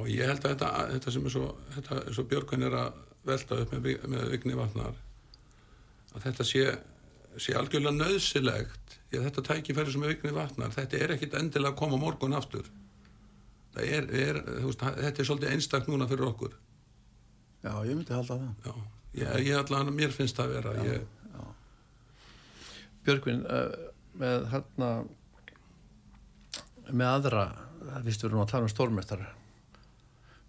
[0.00, 1.46] og ég held að þetta, þetta sem er svo,
[1.78, 5.00] þetta, er svo Björgun er að velta upp með, með Vigni Vatnar
[6.12, 6.64] að þetta sé,
[7.40, 11.74] sé algjörlega nöðsilegt því að þetta tækifæri sem er Vigni Vatnar þetta er ekkit endilega
[11.74, 12.68] að koma morgun aftur.
[13.72, 16.58] Það er, er veist, þetta er svolítið einstakt núna fyrir okkur.
[17.62, 18.54] Já, ég myndi halda það.
[18.66, 18.74] Já,
[19.22, 21.10] ég, ég allan, mér finnst það að vera ég,
[23.02, 23.72] Björgvin, uh,
[24.20, 24.88] með hérna
[26.92, 27.44] með aðra
[28.04, 29.28] við erum að tala um stórmestara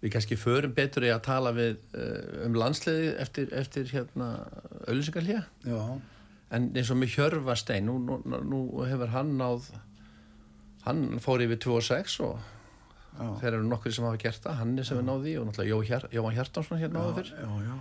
[0.04, 4.28] við kannski förum betur í að tala við uh, um landsliði eftir, eftir hérna
[4.84, 5.80] auðlýsingarlía já,
[6.54, 9.70] en eins og með Hjörvastein nú, nú, nú hefur hann náð
[10.84, 12.36] hann fór yfir 2 og 6 og
[13.16, 16.12] já, þeir eru nokkur sem hafa gert það, hann er sem við náði og náttúrulega
[16.18, 17.34] Jóhann Hjartánsson hérna áður fyrr.
[17.40, 17.74] já, já,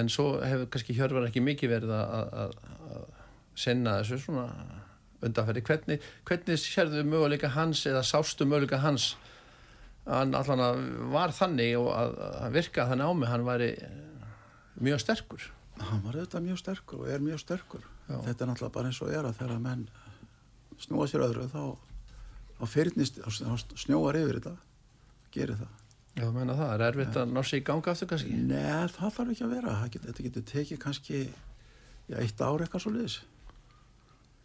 [0.00, 2.58] en svo hefur kannski Hjörvar ekki mikið verið að,
[3.60, 4.46] sinna þessu svona
[5.24, 5.62] undanferði.
[5.66, 9.14] Hvernig, hvernig sérðu möguleika hans eða sástu möguleika hans
[10.10, 10.82] hann allan að
[11.14, 14.30] var þannig og að, að virka þannig á mig hann væri eh,
[14.80, 15.48] mjög sterkur
[15.80, 18.16] hann var auðvitað mjög sterkur og er mjög sterkur Já.
[18.26, 19.86] þetta er náttúrulega bara eins og er að þegar menn
[20.80, 21.62] snúa sér öðru þá,
[22.58, 24.56] þá fyrnist, þá snjóar yfir þetta
[25.34, 25.76] gerir það
[26.18, 28.34] Já, menna það, er erfitt að ná sig í ganga aftur kannski?
[28.34, 29.74] Nei, það þarf ekki að vera.
[29.94, 33.20] Þetta getur tekið kannski já, eitt ár eitthvað svo liðis.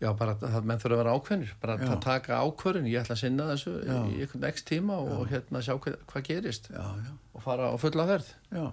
[0.03, 1.86] Já, bara það menn þurfa að vera ákveðnir, bara Já.
[1.93, 3.99] að taka ákvörðin, ég ætla að sinna þessu Já.
[4.12, 7.75] í einhvern x tíma og hérna sjá hvað, hvað gerist Já, já, og fara á
[7.79, 8.34] fulla verð.
[8.51, 8.65] já.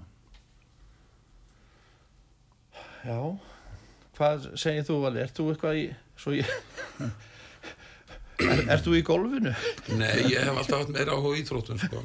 [3.02, 3.18] Já,
[4.18, 5.86] hvað segir þú Vali, ert þú eitthvað í,
[6.22, 6.50] svo ég,
[8.42, 9.54] er, ert þú í golfinu?
[9.98, 12.02] Nei, ég hef alltaf haft meira áhuga í íþróttum sko.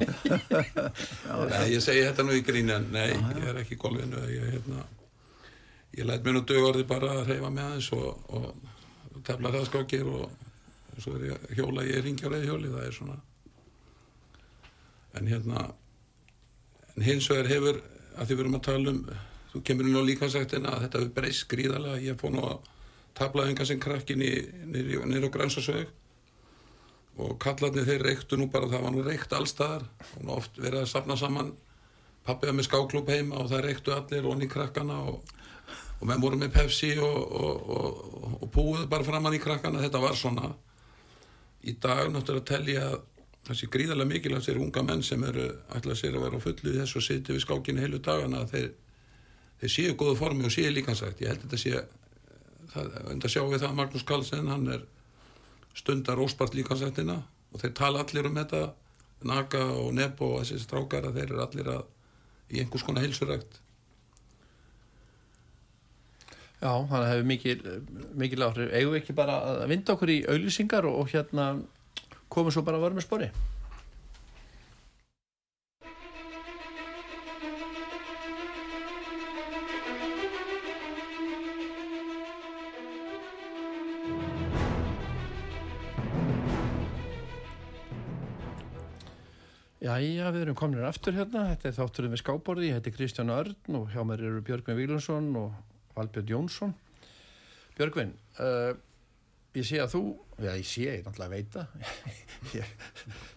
[1.51, 4.47] Nei, ég segi þetta nú í gríni en nei, ég er ekki í golfinu ég,
[4.55, 4.85] hérna,
[5.97, 8.49] ég læt mér nú dögorði bara að reyfa með aðeins og, og
[9.27, 10.27] tefla hraðskákir og,
[10.95, 13.17] og svo er ég hjóla ég ringi á reyðhjóli, það er svona.
[15.17, 15.69] En hérna
[16.95, 17.81] en hins vegar hefur
[18.17, 19.01] að því við erum að tala um
[19.51, 22.01] þú kemur inn á líkansæktina að þetta hefur breyst gríðarlega.
[22.03, 22.67] Ég fór nú að
[23.17, 25.87] tabla enga sem krakkin í, á grænsasög
[27.17, 29.87] og kallarnir þeir reyktu nú bara það var nú reykt allstaðar
[30.17, 31.55] og nú oft verið að safna saman.
[32.27, 35.31] Pappiða með skáklúb heima og það reyktu allir og onni krakkana og,
[35.97, 39.81] og menn voru með Pepsi og, og, og, og púið bara framann í krakkana.
[39.81, 40.51] Þetta var svona
[41.67, 42.97] í dag náttúrulega að telja að
[43.47, 46.73] það sé gríðarlega mikilvægt þeir unga menn sem eru ætla sér að vera á fullu
[46.73, 48.67] í þessu og sitja við skákinu heilu dagana að þeir,
[49.61, 51.83] þeir séu góðu formi og séu líkansætt ég held þetta sé
[52.73, 54.83] það, enda sjá við það að Magnús Karlsson hann er
[55.77, 57.21] stundar óspart líkansættina
[57.53, 58.65] og þeir tala allir um þetta
[59.27, 61.87] Naga og Nebo og þessi strákar að þeir eru allir að
[62.53, 63.61] í einhvers konar heilsurækt
[66.57, 67.57] Já, þannig að hefur mikil,
[68.17, 68.71] mikil áhrif.
[68.73, 71.51] Eigum við ekki bara að vinda okkur í auðlýsingar og, og hérna
[72.33, 73.29] komum svo bara að vera með spori?
[89.77, 91.51] Jæja, við erum komin aftur hérna.
[91.53, 92.67] Þetta er þátturinn við skáborði.
[92.71, 95.53] Ég heiti Kristján Örn og hjá mér eru Björgvin Víglundsson og
[95.97, 96.73] Valbjörn Jónsson.
[97.77, 98.71] Björgvin, uh,
[99.57, 100.01] ég sé að þú,
[100.41, 101.87] já ég sé, ég náttúrulega veit það,
[102.57, 102.71] ég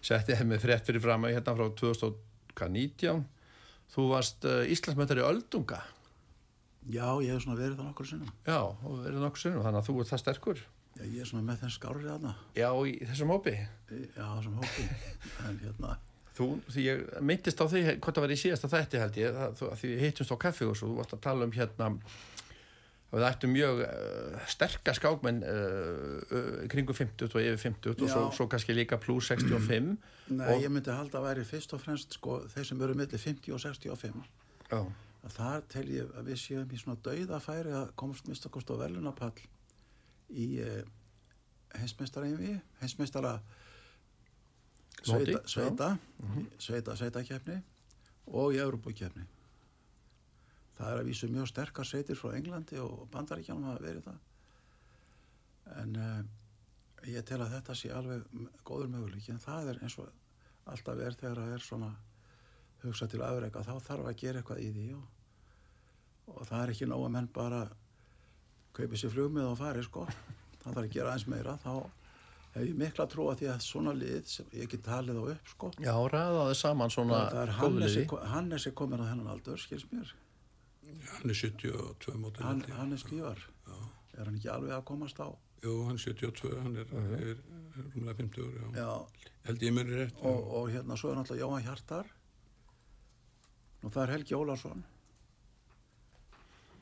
[0.05, 3.23] setti þeim með frétt fyrir fram að hérna frá 2019,
[3.95, 5.81] þú varst uh, Íslandsmöntari Öldunga,
[6.89, 8.29] Já, ég hef svona verið það nokkur sinnum.
[8.47, 10.61] já, verið nokkuð sinnum, þannig að þú ert það sterkur,
[10.97, 12.31] Já, ég er svona með þenn skárið þarna.
[12.57, 13.53] já, í þessum hópi.
[14.17, 14.87] Já, sem hópi.
[15.47, 15.93] en hérna,
[16.31, 19.71] Þú, því ég myndist á því, hvort það var í síðasta þætti held ég, það,
[19.81, 21.89] því hittumst á kaffi og svo, þú varst að tala um hérna,
[23.11, 28.03] að við ættum mjög uh, sterka skákmenn uh, uh, kringum 50 og yfir 50 og
[28.13, 29.89] svo, svo kannski líka plus 65
[30.39, 33.19] nei, Og- ég myndi halda að væri fyrst og fremst, sko, þeir sem eru millir
[33.19, 34.29] 50 og 65.
[34.71, 34.79] Já,
[35.21, 39.35] að þar tel ég að við séum í svona dauðafæri að komast mistakost á velunapall
[40.31, 40.47] í
[41.75, 43.35] heimsmeistara einvi, heimsmeistara
[45.01, 45.97] Móti, sveita, sveita,
[46.61, 47.55] sveita, sveita kefni
[48.29, 49.23] og í Európa-kefni.
[50.81, 54.21] Það er að vísu mjög sterkar sveitir frá Englandi og Bandaríkjanum hafa verið það.
[55.77, 56.21] En uh,
[57.11, 58.23] ég tel að þetta sé alveg
[58.65, 60.09] góður möguleiki, en það er eins og
[60.71, 61.91] alltaf er þegar það er svona
[62.81, 65.05] hugsa til afreika, þá þarf að gera eitthvað í því og,
[66.33, 67.61] og það er ekki nóg að menn bara
[68.73, 70.07] kaupi sér flugmið og fari sko.
[70.61, 71.57] Það þarf að gera eins meira.
[71.61, 71.73] Þá
[72.55, 75.53] hef ég mikla trú að því að svona lið sem ég get talið á upp
[75.53, 75.71] sko.
[75.77, 77.21] Já ræðaði saman svona.
[77.61, 80.11] Hannes, er komin á þennan aldur skils mér,
[81.15, 82.77] hann er 72 mótil hann, held ég.
[82.79, 83.41] Hannes Gívar
[84.17, 85.29] er hann ekki alveg að komast á?
[85.61, 87.43] Jú, hann er 72, hann er, er,
[87.77, 88.71] er rúmlega 50 ári, já.
[88.81, 90.17] Já, Held ég mér rétt.
[90.21, 92.09] og, og hérna svo er náttúrulega Jóhann Hjartar.
[93.81, 94.83] Og það er Helgi Ólarsson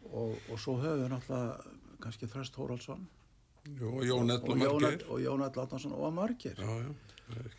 [0.09, 3.07] og, og svo höfum við náttúrulega kannski Þröst Þóraldsson
[3.79, 5.83] Jú, og Jón og og Jón Margeir.
[5.85, 6.93] og og margir Já, já,
[7.35, 7.49] er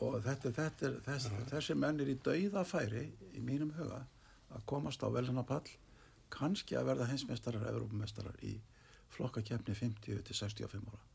[0.00, 4.06] og þetta, þetta er, þess, þessi menn er í dauðafæri í mínum huga
[4.54, 5.66] að komast á velunapall
[6.32, 8.56] kannski að verða heimsmeistarar, Evrópumeistarar í
[9.14, 11.08] flokkakefni 50 til 65 ára.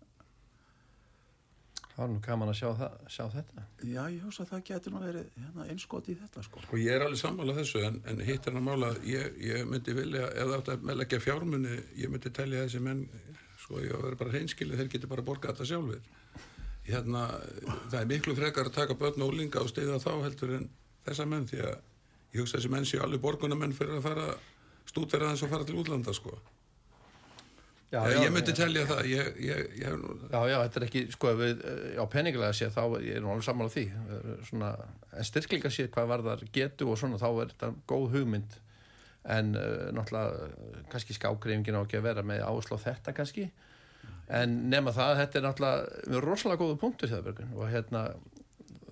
[1.93, 3.63] Það var nú gaman að sjá, það, sjá þetta.
[3.85, 6.61] Já, ég hugsa að það getur nú verið hérna, einskot í þetta sko.
[6.71, 9.67] Og ég er alveg sammála þessu, en, en hitt er hann að mála, ég, ég
[9.69, 13.03] myndi vilja, eða átt að meðleggja fjármunni, ég myndi telja þessi menn,
[13.61, 16.09] sko, ég verður bara hreinskilið, þeir geti bara borgað þetta sjálfur.
[16.87, 17.27] Hérna,
[17.91, 20.65] það er miklu frekar að taka börn og úlinga og stiða þá heldur en
[21.05, 21.75] þessa menn, því að
[22.33, 24.27] ég hugsa að þessi menn séu alveg borgunamenn fyrir að fara
[24.93, 26.37] stútera þess að fara til útlanda, sko.
[27.93, 31.33] Já, ég myndi telja það, ég, ég, ég nú, Já, já, þetta er ekki, sko,
[31.37, 33.83] við, eh, já, peningilega sé, þá ég er nú alveg sammála því,
[34.15, 34.71] Eh, svona,
[35.13, 38.57] en styrklinga sé hvað varðar getu og svona, þá er þetta góð hugmynd,
[39.23, 43.45] en uh, náttúrulega, eh, kannski skákreifingin á ekki að vera með áherslu á þetta kannski,
[44.27, 48.03] en nema það, þetta er náttúrulega, rosalega góðu punktur það, Björgun, og hérna,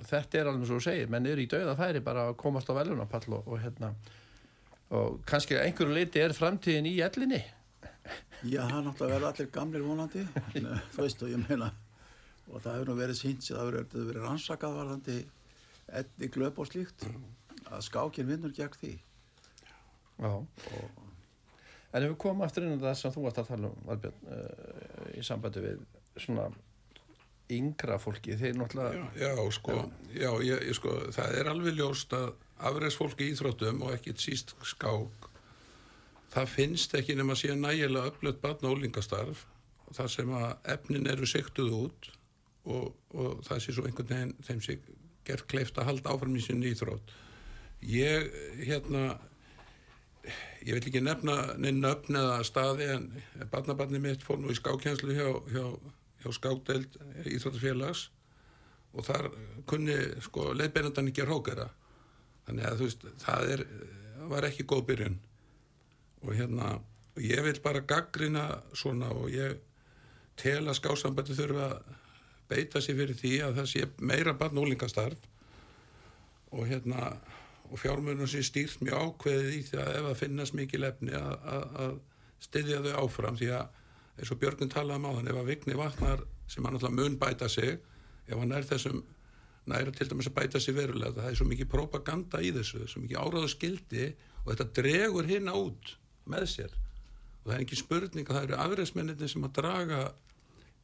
[0.08, 2.78] þetta er alveg svo að segja, menn eru í dauða færi bara að komast á
[2.78, 3.96] velunapall og, og hérna
[4.92, 7.42] og kannski einhverju leiti er framtíðin í ellinni
[8.42, 10.22] Já, það er náttúrulega verið allir gamlir vonandi,
[10.64, 11.68] Nei, þú veist og ég meina,
[12.50, 15.18] og það hefur nú verið sínt, það hefur verið, verið rannsakað varðandi
[16.02, 17.06] etni glöp og slíkt,
[17.70, 18.96] að skákin vinnur gegn því.
[20.22, 20.32] Já.
[21.92, 24.28] En ef við komum aftur inn á það sem þú varst að tala um, Valbjörn,
[24.34, 25.86] uh, í sambandi við
[26.26, 26.50] svona
[27.52, 29.06] yngra fólki, þeir náttúrulega...
[29.20, 29.78] Já, já sko,
[30.16, 32.32] já, ég, ég, sko, það er alveg ljóst að
[32.70, 35.28] afræðsfólki í Íþróttum og ekkit síst skák,
[36.32, 39.46] það finnst ekki nema að sé nægilega barn og ólingastarf,
[39.92, 42.12] þar sem að efnin eru siktuð út
[42.66, 44.78] og, og það sé svo einhvern veginn þeim sé
[45.28, 47.12] gerð kleift að halda áfram í sinni íþrótt.
[47.82, 48.30] Ég,
[48.62, 49.18] hérna,
[50.62, 53.10] ég vil ekki nefna neina nöfn eða staði en
[53.52, 55.66] barnabarni mitt fór nú í skákjænslu hjá, hjá,
[56.24, 58.08] hjá skákdeild íþróttafélags
[58.92, 59.30] og þar
[59.70, 61.70] kunni sko leiðbeinandan ekki að rókera
[62.52, 63.66] þannig að þú veist það er,
[64.32, 65.18] var ekki góð byrjun.
[66.22, 66.76] Og hérna
[67.22, 68.46] ég vil bara gaggrina
[68.78, 69.58] svona og ég
[70.40, 71.98] tel að skásambandi þurfa að
[72.52, 75.28] beita sér fyrir því að það sé meira barnólingastarf
[76.52, 77.14] og hérna
[77.72, 81.36] og fjármunum sé stýrt mjög ákveðið í því að ef það finnast mikið lefni að,
[81.54, 81.94] að, að
[82.44, 83.38] styðja þau áfram.
[83.40, 86.76] Því að eins og Björgun talaði um á þann ef að vigni vatnar sem hann
[86.76, 87.78] alltaf mun bæta sig
[88.28, 89.00] ef hann er þessum
[89.70, 91.18] næra til dæmis að bæta sig verulega.
[91.20, 94.08] Það er svo mikið propaganda í þessu svo mikið áráðu skildi
[94.46, 95.96] og þetta dregur hérna út
[96.30, 96.74] með sér.
[97.42, 100.02] Og það er ekki spurning að það eru afræðsmenninni sem að draga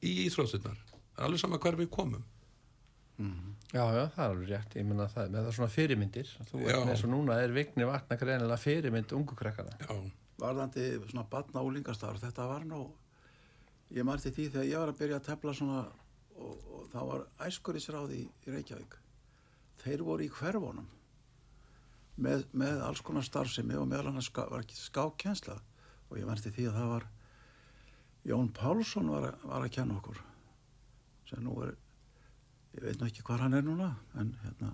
[0.05, 0.83] í íþróttunar
[1.25, 2.23] alveg sama hver við komum.
[3.17, 3.55] Mm.
[3.73, 6.65] Já, já, það er alveg rétt, ég menna það með það svona fyrirmyndir, þú Já.
[6.67, 9.73] veist eins og núna er vigni vatna greinilega fyrirmynd ungu krakkana.
[9.81, 9.95] Já,
[10.37, 12.83] Varðandi svona batna úlingastarf, þetta var nú,
[13.89, 15.79] ég margti því þegar ég var að byrja að tefla svona
[16.37, 18.97] og, og það var æskurisráði í, Reykjavík.
[19.83, 20.87] Þeir voru í hverfunum
[22.17, 25.57] með, með alls konar starfsemi og meðal hann ská, var ekki skákjensla
[26.07, 27.07] og ég margti því að það var
[28.27, 30.17] Jón Pálsson var, að- var að kenna okkur
[31.29, 31.75] sem nú er,
[32.75, 34.73] ég veit nú ekki hvað hann er núna en hérna,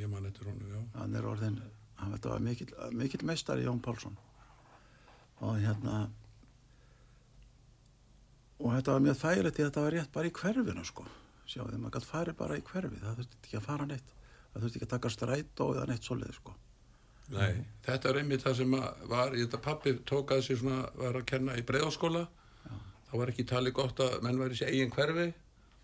[0.00, 0.80] ég man eftir honum, já.
[0.98, 1.60] hann er orðin
[2.00, 4.16] hann þetta var mikill, mikill meistari Jón Pálsson.
[5.42, 6.08] Og hérna
[8.62, 11.06] og þetta var mjög þægilegt því að þetta var rétt bara í hverfinu sko.
[11.52, 14.12] Sjáðu, maður gæti farið bara í hverfi það þurfti ekki að fara neitt.
[14.52, 16.54] Það þurfti ekki að taka strætó eða neitt svoleið sko.
[17.32, 18.76] Nei, þetta er einmitt það sem
[19.10, 22.26] var, ég þetta pappi tók að sér svona, var að kenna í breiðaskóla
[23.08, 25.28] þá var ekki talið gott að menn væri sér eigin hverfi.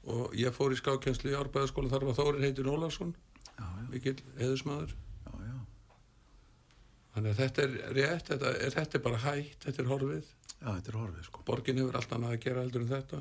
[0.09, 2.71] Og ég fór í skákjenslu í árbæðaskóla þar var Þórir heitin
[3.59, 4.95] já, mikill já,
[7.15, 10.69] þannig að þetta er rétt, þetta er, þetta er bara hægt þetta er horfið, já,
[10.69, 11.43] þetta er horfið sko.
[11.49, 13.21] Borgin hefur allt annað að gera heldur en þetta.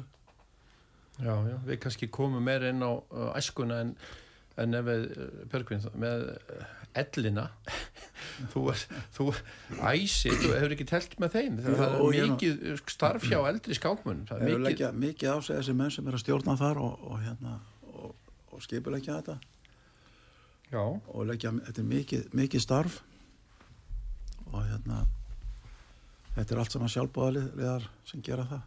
[1.18, 3.96] Já, já, við kannski komum meira inn á uh, æskuna en,
[4.62, 7.48] en ef við, uh, Björgvin, með uh, ellina
[8.54, 8.68] þú,
[9.18, 9.26] þú
[9.90, 11.58] æsi, þú hefur ekki telt með þeim.
[11.66, 14.92] Það Jó, er ég nú- mikið starf hjá eldri skákmun það Það er mikið, leggja
[15.08, 17.58] mikið á sig þessi menn sem er að stjórna þar og, og hérna
[17.96, 18.14] og,
[18.54, 19.40] og skipuleggja þetta.
[20.70, 23.02] Já, og leggja, þetta er mikið, mikið starf
[24.52, 25.04] og hérna
[26.36, 28.66] þetta er allt saman sjálfbóðaliðar sem gera það.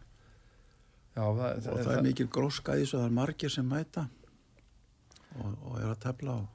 [1.11, 4.05] Já, það, og það er mikil gróska í þessu, það er margir sem mæta
[5.41, 6.47] og, og er að tefla og,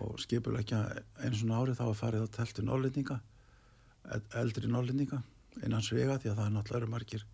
[0.00, 0.80] og skipuleggja
[1.24, 3.18] eins og ári þá er farið að teltu nálendinga
[4.40, 5.20] eldri nálendinga
[5.64, 7.26] innan svega því að það er náttúrulega margir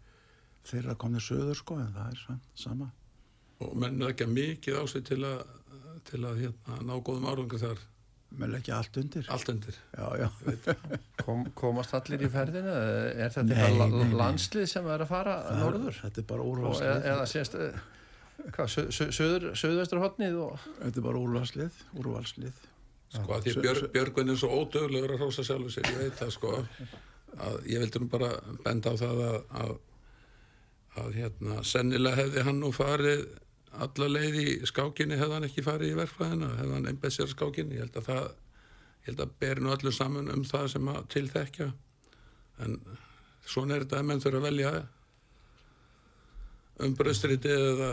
[0.71, 2.91] þeirra komið söður sko en það er sam- sama.
[3.61, 5.47] Og menn er ekki mikið á sig til að
[6.09, 7.81] til að hérna, ná góðum árangur þar
[8.39, 9.27] menn leggja allt undir?
[9.35, 9.77] Allt undir.
[9.97, 10.29] Já, já,
[11.25, 12.75] kom, komast allir í ferðina?
[13.27, 15.99] Er þetta eitthvað landslið sem er að fara Það er- norður?
[16.05, 17.81] þetta er bara og, úrvalslið eða, eða sést eh,
[18.55, 22.67] hvað, sö- sö- söður, söðvestur hotnið og þetta er bara úrvalslið úrvalslið.
[23.11, 26.03] Sko að því Sö- Björg, sö- Björgvin er svo ódöglegur að hrósa sjálfur sér, ég
[26.05, 26.55] veit það sko.
[27.41, 28.29] Að ég vildi nú bara
[28.65, 29.73] benda á það að, að,
[31.03, 33.27] að hérna, sennilega hefði hann nú farið
[33.71, 37.79] alla leið í skákinni hefði hann ekki farið í verkfræðina hefði hann einbæð sér skákinni
[37.79, 41.05] ég held að það ég held að beri nú öllu saman um það sem að
[41.15, 41.69] tilþekja
[42.65, 42.81] en
[43.47, 44.73] svona er þetta að menn þurfa að velja
[46.81, 47.93] um bröstriti eða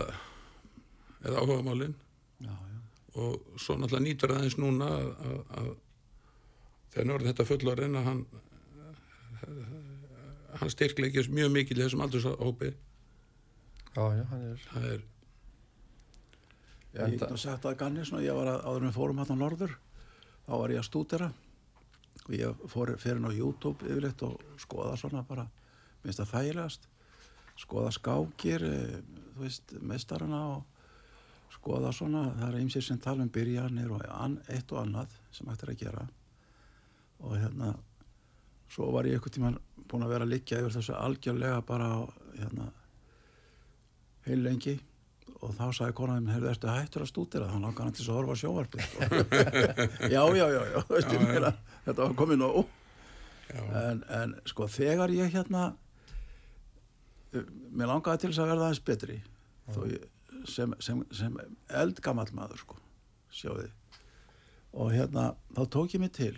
[1.26, 1.96] eða áhugamálin.
[2.40, 2.80] Já, já,
[3.16, 5.70] og svo náttúrulega nýtur aðeins núna að, að, að
[6.94, 8.26] þegar norð þetta fullorinn að hann
[10.58, 12.72] hann styrkleikist mjög mikil í þessum aldurshópi.
[13.96, 15.06] Já, já, hann er það er,
[16.98, 19.76] ég get nú sagt að Gannis, ég var að, áður við fórum hann á norður,
[20.48, 21.32] þá var ég að stúdera.
[22.28, 25.46] Og ég fór fyrir inn á YouTube yfirleitt og skoða svona bara,
[26.04, 26.88] minnst það þægilegast,
[27.62, 28.98] skoða skákir, eh,
[29.36, 30.66] þú veist, meistarana og,
[31.58, 35.48] skoða svona, það er ymsið sem tala um byrjanir og an, eitt og annað sem
[35.48, 36.04] hægt er að gera.
[37.24, 37.72] Og hérna
[38.72, 39.54] svo var ég eitthvað tíma
[39.88, 41.90] búin að vera að liggja yfir þessu algjörlega bara
[42.36, 42.68] hérna
[44.28, 44.76] heil lengi
[45.48, 48.36] og þá sagði konaðum, heyrðu, ertu hættur að stúdira þá langar hann til að horfa
[48.36, 49.00] á sjónvarpi sko.
[50.16, 51.22] já, já, já, já, veistu, já.
[51.24, 51.52] meira,
[51.86, 52.74] þetta var komið nóg.
[53.48, 55.64] Já, en, en sko þegar ég hérna
[57.32, 59.22] uh, mér langaði til þess að verða aðeins betri
[59.94, 60.08] ég,
[60.52, 61.40] sem, sem, sem
[61.80, 62.82] eldgamall maður sko
[63.32, 63.70] sjáði
[64.78, 66.36] og hérna þá tók ég mig til.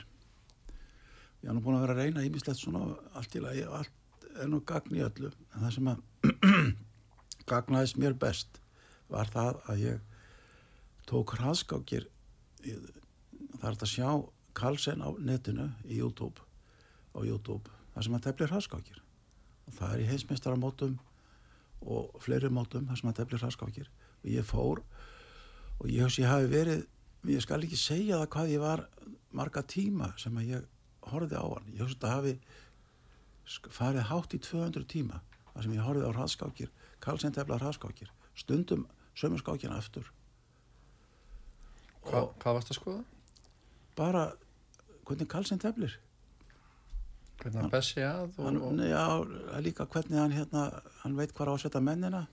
[1.41, 4.29] Ég er nú búin að vera að reyna ímislegt svona allt í lagi og allt
[4.39, 6.05] er nú gagn í öllu en það sem að
[7.49, 8.59] gagnaðist mér best
[9.09, 10.01] var það að ég
[11.09, 12.07] tók hraðskákir
[13.59, 14.09] það er hægt að sjá
[14.57, 16.43] Karlsson á netinu í YouTube
[17.15, 18.99] á YouTube þar sem að teflir hraðskákir.
[19.69, 20.97] Og það er í heimsmeistaramótum
[21.89, 23.89] og fleiri mótum þar sem að teflir hraðskákir.
[24.23, 24.83] Og ég fór
[25.79, 26.85] og ég hef ég hafi verið
[27.29, 28.85] ég skal ekki segja það hvað ég var
[29.35, 30.67] marga tíma sem að ég
[31.09, 31.71] horfði á hann.
[31.73, 32.35] Ég hef þetta hafi
[33.73, 36.71] farið hátt í 200 tíma þar sem ég horfði á hraðskákir
[37.03, 38.11] Karlsson teflar hraðskákir.
[38.37, 38.87] Stundum
[39.19, 40.07] sömu skákina aftur.
[42.07, 43.07] Hva, hvað varst að skoða?
[43.99, 44.29] bara
[45.07, 45.95] hvernig Karlsson teflir.
[47.39, 49.03] Hvernig hann bessi að og, hann, og, já,
[49.63, 50.65] líka hvernig hann hérna,
[51.03, 52.25] hann veit hvað á að setja mennina.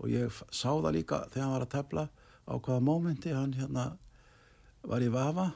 [0.00, 2.06] Og ég sá það líka þegar hann var að tefla
[2.46, 3.86] á hvaða mómenti hann hérna
[4.82, 5.50] var í vafa.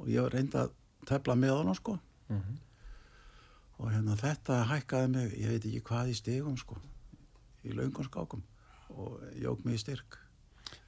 [0.00, 0.74] Og ég reyndi að
[1.08, 1.98] tefla með hann sko.
[2.32, 2.60] Mhm.
[3.82, 6.76] og hérna þetta hækkaði mig, ég veit ekki hvað í stigum sko,
[7.66, 8.44] í löngum skákum
[8.96, 10.18] og jók mig í styrk.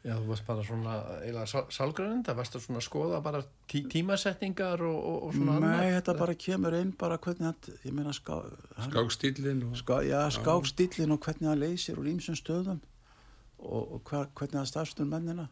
[0.05, 3.83] Já, þú varst bara svona eiginlega sal, salgrönd, það varst að svona skoða bara tí,
[3.93, 8.13] tímasetningar og, og, og svona Nei, þetta bara kemur inn bara hvernig hann, ég meina
[8.17, 8.35] ská,
[8.77, 12.83] hann, skákstílinn og Ska, já, skákstillin og hvernig það leysir úr ýmsum stöðum
[13.65, 15.49] og, og hver, hvernig það stafstur mennina.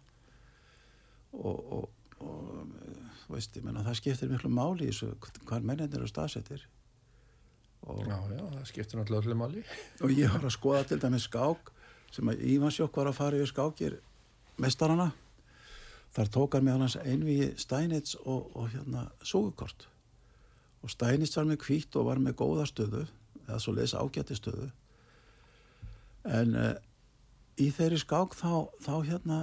[1.33, 2.63] Og, og, og
[3.25, 5.15] þú veist, ég menna það skiptir miklu máli í þessu
[5.49, 6.67] hvað mennin eru staðsettir.
[7.89, 9.63] Og, Já, já, það skiptir náttúrulega öllu máli.
[10.05, 11.73] og ég var að skoða til dæmis skák
[12.13, 13.99] sem að Ívansjók var að fara yfir skákir
[14.61, 15.11] mestarana
[16.13, 19.89] þar tók hann með hans einvigi Steinitz og, og hérna Súgukort.
[20.83, 23.07] Og Steinitz var með hvítt og var með góða stöðu
[23.47, 24.69] eða svo lesa ágæti stöðu.
[26.29, 26.75] En uh,
[27.59, 29.39] í þeirri skák þá, þá hérna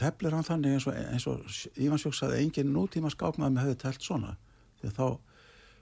[0.00, 4.36] teflir hann þannig eins og, og Ívansjók sagði engin nútíma skákmaður hefði telt svona.
[4.80, 5.06] Því að þá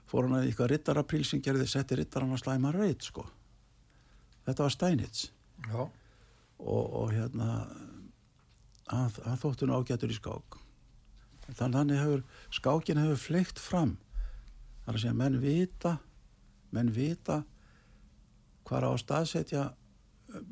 [0.09, 3.27] fór hann að eitthvað rittarapríl sem gerði setti rittarann að slæma reit sko.
[4.47, 5.29] Þetta var Steinitz.
[6.59, 7.49] Og, og hérna
[8.89, 10.59] hann, þótti nú ágætur í skák.
[11.57, 12.23] Þannig hefur
[12.53, 13.97] skákin hefur fleikt fram.
[14.85, 15.97] Þar að segja menn vita
[16.75, 17.43] menn vita
[18.67, 19.63] hvað á að staðsetja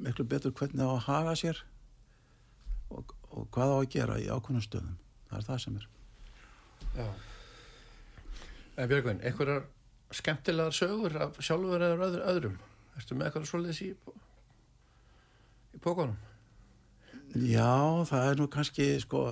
[0.01, 1.61] miklu betur hvernig á að haga sér
[2.89, 4.97] og, og hvað á að gera í ákveðnum stöðum.
[5.29, 5.89] Það er það sem er.
[6.97, 7.07] Já.
[8.77, 9.65] En Björgvin, einhverjar
[10.13, 12.57] skemmtilegar sögur af sjálfur eða öðru, öðrum?
[12.97, 13.91] Ertu með eitthvað svoleiðis í,
[15.73, 16.17] í pókunum?
[17.35, 19.27] Já, það er nú kannski sko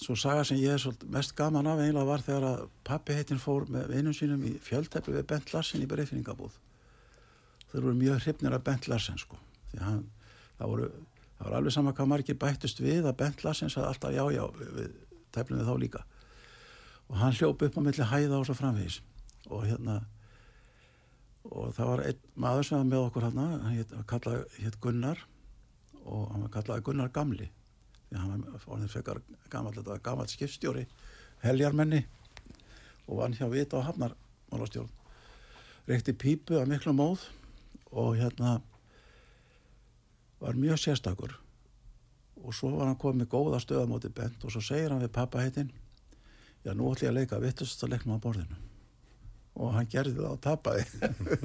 [0.00, 3.40] svo saga sem ég er svolítið mest gaman af eiginlega var þegar að pappi heitin
[3.42, 6.56] fór með vinum sínum í fjöldteppi við Bent Larsen í breyfinningabúð
[7.70, 9.38] þeir voru mjög hrifnir af Bent Larsen sko
[9.78, 10.02] hann,
[10.58, 14.16] það voru það var alveg sama hvað margir bættust við að Bent Larsen sagði alltaf
[14.16, 14.98] já já við
[15.34, 16.04] teflum við þá líka
[17.08, 19.00] og hann hljóp upp á milli hæða og svo framvegis.
[19.50, 20.00] Og hérna
[21.44, 25.20] og það var einn maður sem var með okkur hérna hann hét, kallaði, hét Gunnar.
[26.04, 27.50] Og hann var kallaði Gunnar Gamli.
[28.08, 30.86] Því hann var orðin þetta var gamall skipstjóri
[31.44, 32.04] heljarmenni.
[33.08, 34.88] Og vann hjá vita á hafnarmálastjórn.
[35.84, 37.28] Reykti pípu að miklu móð.
[37.92, 38.56] Og hérna
[40.40, 41.36] var mjög sérstakur.
[42.40, 44.40] Og svo var hann komið góða stöðamóti bent.
[44.44, 45.72] Og svo segir hann við pappa heitinn
[46.64, 48.56] já nú ætlum ég að leika vittust að leiknum á borðinu.
[49.54, 50.84] Og hann gerði það og tapaði.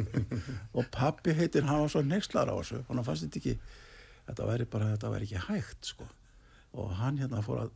[0.78, 3.54] Og pappi heitinn hann var svo nexlar á þessu og hann fannst þetta ekki
[4.30, 6.08] þetta væri bara, þetta væri ekki hægt sko.
[6.80, 7.76] Og hann hérna fór að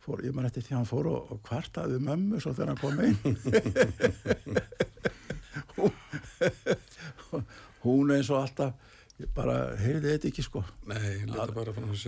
[0.00, 2.96] fór, ég man eftir því hann fór og, og kvartaði mömmu svo þegar hann kom
[3.04, 3.18] inn.
[5.76, 7.44] Hún-
[7.84, 8.72] hún eins og alltaf
[9.36, 10.62] bara heyrði þetta ekki sko.
[10.88, 11.20] Nei,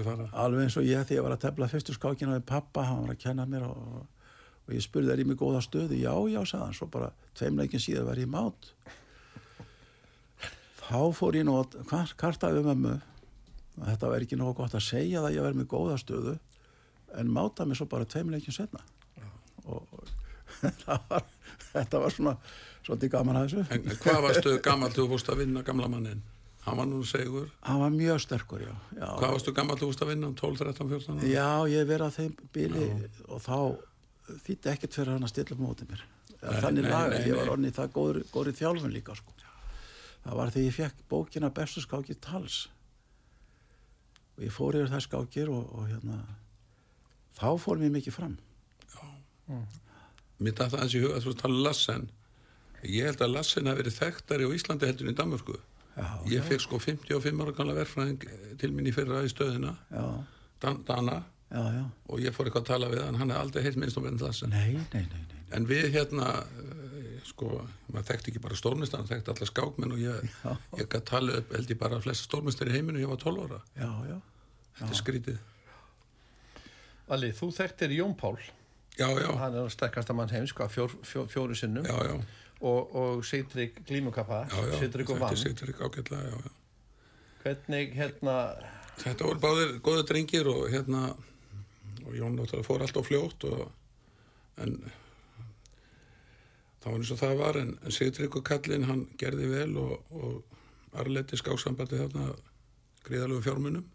[0.07, 0.25] fara.
[0.45, 3.13] Alveg eins og ég þegar ég var að tefla fyrstu skákina við pappa, hann var
[3.13, 3.77] að kenna mér og,
[4.73, 7.83] og ég spurði er ég með góða stöðu já, já, sagði hann, svo bara tveimleikin
[7.83, 8.71] síðan var ég mát
[10.81, 11.77] þá fór ég nú að
[12.21, 12.95] kartaði við mömmu
[13.83, 16.35] að þetta væri ekki nógu gott að segja það að ég væri með góða stöðu
[17.21, 18.81] en máta mig svo bara tveimleikin setna
[19.69, 21.25] og, og var,
[21.71, 22.37] þetta var svona
[22.83, 26.23] svolítið gaman að þessu En hvað varstu gammal þú fórst að vinna gamla mannin?
[26.63, 28.75] hann var nú segur hann var mjög sterkur, já.
[28.95, 29.09] já.
[29.19, 31.31] hvað varstu gammal þú veist að vinna, 12, 13, 14 ára?
[31.33, 32.85] Já, ég verið að þeim bíli
[33.27, 33.57] og þá
[34.47, 36.05] þýtti ekkert fyrir hann að stilla mótið mér.
[36.43, 37.53] Nei, Þannig laga, ég var nei.
[37.55, 39.35] onni það góður, góður þjálfun líka, sko.
[40.23, 42.57] Það var þegar ég fekk bókina bestu skákir tals.
[44.39, 46.19] Og ég fór yfir það skákir og, og hérna,
[47.39, 48.37] þá fór mér mikið fram.
[50.43, 52.09] Mér dætti aðeins í huga að þú tala um Lassen
[52.83, 55.59] ég held að Lassen hafi verið þekktari á Íslandi heldur en í Danmörku.
[55.93, 58.25] Já, ég fekk sko 55 ára gamla verfræðing
[58.59, 59.75] til mín í fyrra í stöðina.
[59.93, 60.07] Já,
[60.63, 61.19] Dan, Dana
[61.53, 61.85] já, já.
[62.09, 64.25] og ég fór eitthvað að tala við hann hann hefði aldrei heilt minnst um Bent
[64.25, 65.41] Lassen Nei, nei, nei, nei.
[65.59, 67.51] en við hérna eh, sko,
[67.93, 70.35] maður þekkti ekki bara stórmistar hann þekkti alla skákmenn og ég,
[70.81, 73.61] ég gæti tala upp held ég bara flesta stórmistar í heiminu ég var 12 ára,
[73.77, 74.19] Já, já.
[74.81, 75.41] þetta er skrítið.
[77.13, 78.37] Alli, þú þekktir Jón Pál.
[78.97, 81.85] Já, já, hann er sterkasta mann heims hvað, fjór, fjór, fjóru sinnum.
[81.89, 82.17] Já, já,
[82.63, 84.43] og, og Sigtrygg Glímukappa
[84.79, 86.53] Sigtrygg og Vann er Sigtrygg ágætlega, já, já.
[87.43, 88.37] Hvernig hérna
[89.03, 91.01] Þetta voru báðir góða drengir og hérna
[92.07, 93.63] og Jón náttúrulega fór allt á fljótt og
[94.63, 94.77] en
[96.83, 100.99] það var eins og það var en, en Sigtryggur Kallinn hann gerði vel og, og
[100.99, 102.33] arleiti skáksambandi þarna
[103.07, 103.87] gríðalegu fjármunum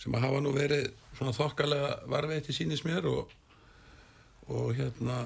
[0.00, 3.32] sem að hafa nú verið svona þokkalega varveitt í sínis mér og,
[4.52, 5.22] og hérna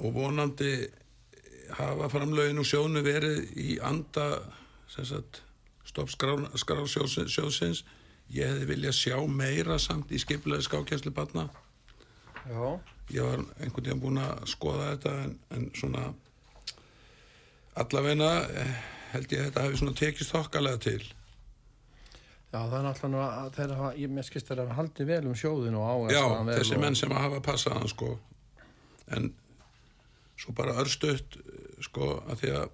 [0.00, 0.72] og vonandi
[1.76, 4.28] hafa framlögin og sjónu verið í anda
[4.88, 7.84] stopp skrársjóðsins
[8.32, 11.48] ég hefði viljað sjá meira samt í skipulega skákjænslu batna
[12.46, 12.80] já,
[13.12, 16.06] ég var einhvern veginn búin að skoða þetta en, en svona
[17.78, 18.78] allavegna eh,
[19.12, 21.02] held ég að þetta hefði svona tekist þokkalega til.
[22.52, 25.78] Já það er náttúrulega þeir hafa, ég með skist þeir hafa haldið vel um sjóðin
[25.80, 28.10] og áherslu já, þessi menn sem að hafa passað hann sko.
[29.16, 29.30] En
[30.40, 31.38] svo bara örstuðt
[31.84, 32.66] sko að því að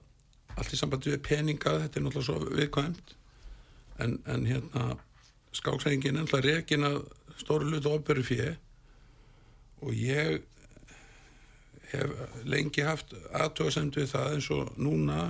[0.59, 3.15] allt í sambandi við peninga þetta er náttúrulega svo viðkvæmt.
[4.03, 4.89] En, en hérna
[5.57, 7.01] skáksæðingin náttúrulega rekin að
[7.39, 8.53] stóru hlutu ofböru fjö
[9.81, 10.43] og ég
[11.93, 15.21] hef lengi haft aðtöðasemt við það eins og núna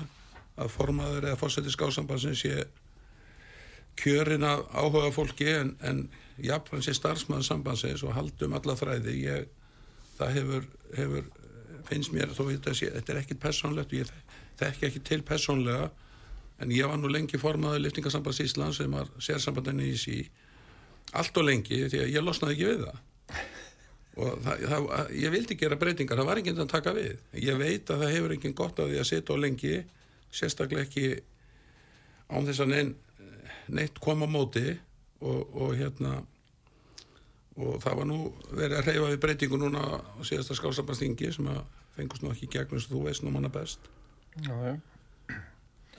[0.58, 2.64] að formaður eða fórsætti skáksambansins sé
[3.98, 6.08] kjörin af áhuga fólki en, en
[6.42, 9.14] jafnfram sé starfsmaður sambandsins og haldum alla þræði.
[9.24, 9.48] Ég,
[10.18, 11.30] það hefur, hefur
[11.88, 12.44] finnst mér þó
[12.74, 14.12] sé, þetta er ekkit persónlegt og ég
[14.58, 15.90] þekki ekki til persónlega
[16.58, 20.18] en ég var nú lengi formaður liftingasambands Íslands sem var sérsambandinni í sí
[21.16, 23.04] allt og lengi því að ég losnaði ekki við það.
[24.18, 27.20] Og það, það, ég vildi gera breytingar, það var enginn að taka við.
[27.38, 29.76] Ég veit að það hefur enginn gott að því að sitja á lengi
[30.34, 31.04] sérstaklega ekki
[32.28, 32.96] án þess að neinn
[33.72, 34.66] neitt kom á móti
[35.20, 36.18] og, og hérna
[37.58, 38.18] og það var nú
[38.52, 41.62] verið að reyfa við breytingu núna á síðasta skálsambastingi sem að
[41.96, 43.88] fengust nú ekki gegnum sem þú veist nú manna best.
[44.44, 44.76] Já, já.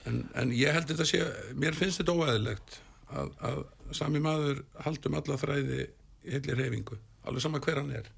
[0.09, 1.23] En, en ég held þetta sé
[1.59, 2.79] mér finnst þetta óæðilegt
[3.09, 3.61] að, að
[3.95, 8.09] sami maður haldum alla þræði í heilli reyfingu alveg sama hver hann er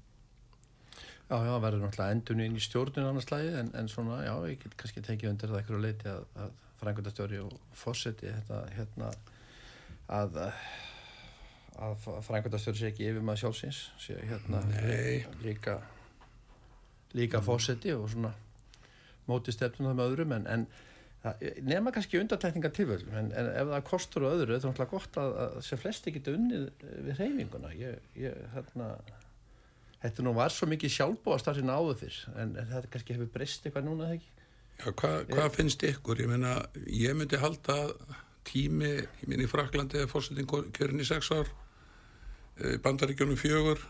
[1.32, 4.58] Já, já, verður náttúrulega endun inn í stjórnun annars lagi en, en svona, já, ég
[4.60, 6.50] get kannski tekið undir það eitthvað leiti að, að
[6.82, 9.08] frangundastjóri og fórseti þetta, hérna,
[10.12, 10.36] að,
[11.86, 15.22] að frangundastjóri sé ekki yfir maður sjálfsins, sé hérna Nei.
[15.46, 15.78] líka,
[17.16, 18.34] líka fórseti og svona
[19.30, 20.66] móti stefnum það með öðrum en, en
[21.62, 25.18] nema kannski undartekningar tilvöldum en, en ef það kostur og öðru, það er náttúrulega gott
[25.22, 26.64] að, að sem flesti geta unnið
[27.06, 28.88] við reyfinguna, ég, ég, hérna,
[30.02, 33.28] Þetta nú var svo mikið sjálfbúast þar sem áður fyrr, en, en þetta kannski hefur
[33.36, 34.46] breyst eitthvað núna, þegar ekki?
[34.72, 36.22] Já, hvað, hvað finnst ykkur?
[36.24, 36.54] Ég meina,
[36.90, 37.76] ég myndi halda
[38.48, 41.46] tími, ég minn í Fraklandi eða fórsetin kjörin í sex ár
[42.58, 43.84] eh, bandaríkjónum fjögur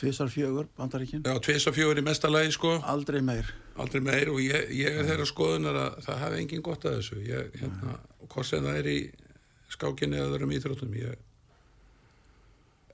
[0.00, 1.22] Tvisar fjögur, bandaríkin.
[1.26, 3.50] já, tvis og fjögur í mestalagi sko Aldrei meir.
[3.76, 7.18] aldrei meir og ég, ég er þeirra skoðunar að það hafi engin gott að þessu
[7.26, 9.00] ég, hérna, hvort sem það er í
[9.70, 11.18] skákinni eða öðrum íþróttum ég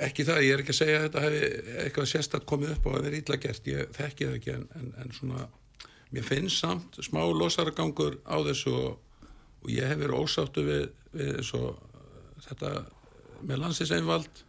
[0.07, 1.47] ekki það, ég er ekki að segja að þetta hefði
[1.85, 4.91] eitthvað sérstætt komið upp og að vera illa gert ég þekki það ekki en, en,
[5.05, 5.47] en svona
[6.13, 8.99] mér finnst samt smá losaragangur á þessu og,
[9.63, 10.85] og ég hef verið ósáttu við,
[11.17, 11.73] við svo,
[12.49, 12.75] þetta
[13.47, 14.46] með landsinseinvald uh,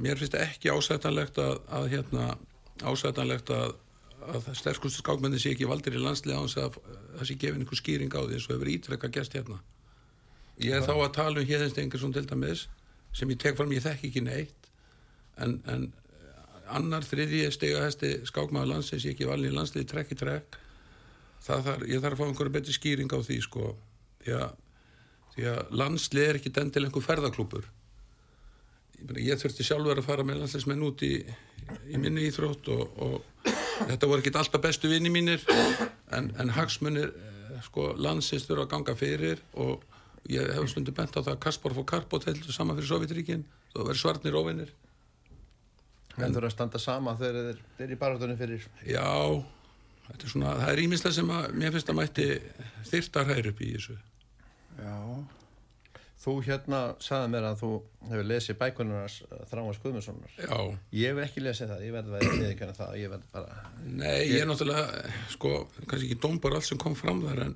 [0.00, 2.28] mér finnst ekki ásættanlegt að, að hérna,
[2.82, 3.74] ásættanlegt að,
[4.32, 6.78] að sterkustu skákmenni sé ekki valdir í landslið á þess að
[7.16, 9.60] það sé gefin einhver skýring á því eins og hefur ítrekka gæst hérna.
[10.62, 12.66] Ég er þá að tala um Hjeðins Stengarsson til dæmis
[13.16, 14.70] sem ég tek fram, ég þekk ekki neitt
[15.42, 15.88] en, en
[16.72, 20.56] annar þriðji stegahesti skákmaður landsins ég ekki valin í landsliði trekk í trekk.
[21.46, 23.74] Það þar, ég þarf að fá einhverja betri skýring á því sko.
[24.24, 24.54] Því að,
[25.36, 27.68] því að landslið er ekki den til einhver ferðaklúpur
[29.20, 31.14] ég, þurfti sjálfur að fara með landsliðsmenn út í,
[31.90, 33.50] í minni íþrótt og, og
[33.90, 35.44] þetta voru ekki alltaf bestu vini mínir
[36.14, 37.12] en, en hagsmunir
[37.66, 39.84] sko landsins þurfa að ganga fyrir og
[40.30, 43.88] ég hef stundu bent á það að Kaspar fór Karpot heldur saman fyrir Sovjetríkin það
[43.90, 44.74] verður svarnir óvinnir
[46.16, 49.08] En þurfa að standa sama þegar þeir þeir eru í barðunum fyrir já,
[50.06, 52.28] þetta er svona það er ímislega sem að mér finnst að mætti
[52.90, 53.96] þyrta hær upp í þessu.
[54.76, 54.96] Já,
[56.26, 57.68] Þú hérna sagði mér að þú
[58.10, 59.16] hefur lesið bækunarnas
[59.46, 60.32] Þrámas Guðmundssonar.
[60.42, 60.56] Já,
[60.98, 64.40] Ég hef ekki lesið það, ég verði að viðkjöna það ég verði bara nei, ég
[64.42, 65.52] er náttúrulega sko,
[65.84, 67.54] kannski ekki dómbar allt sem kom fram þar en,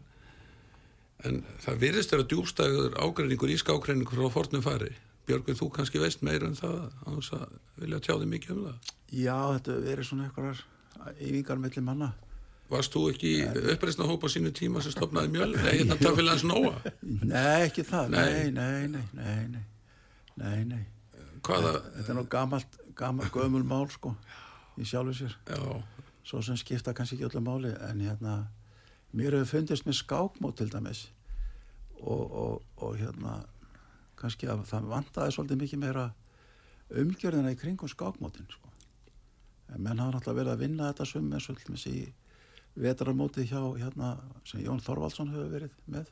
[1.26, 4.92] en það virðist vera djúbstæður ágreiningur, ískágreiningur frá fornum fari.
[5.26, 8.64] Björgun, þú kannski veist meira en það á þess að vilja tjá þig mikið um
[8.70, 8.94] það?
[9.18, 10.62] Já þetta verið svona einhverjar
[11.18, 12.12] yfingar mellir manna.
[12.70, 13.30] Varst þú ekki
[13.72, 15.48] uppreisna hópa sínu tíma sem stopnaði mjöl?
[15.56, 16.76] Nei, hérna tafélagans Nóa.
[17.02, 18.12] Nei, ekki það.
[18.14, 18.50] Nei.
[18.54, 19.64] Nei, nei, nei, nei,
[20.38, 20.84] nei, nei.
[21.46, 24.12] Hvaða, Þetta er nú gamalt, gamalt gömul mál sko
[24.78, 25.34] í sjálfu sér.
[25.50, 25.82] já,
[26.30, 28.34] Svo sem skipta kannski ekki öllu máli en hérna,
[29.16, 31.08] mér hefur fundist með skákmót til dæmis
[31.98, 33.40] og, og, og hérna
[34.20, 36.06] kannski að það vantaði svolítið mikið meira
[37.02, 38.68] umgjörðina í kringum skákmótin sko.
[39.74, 42.12] En menn hafa náttúrulega verið að vinna þetta sum eins og til
[42.78, 44.14] vetrarmóti hjá hérna
[44.46, 46.10] sem Jón Þorvaldsson hefur verið með.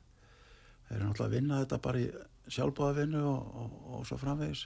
[0.88, 2.08] Þeir eru náttúrulega að vinna þetta bara í
[2.48, 4.64] sjálfbóðavinnu og, og, og svo framvegis.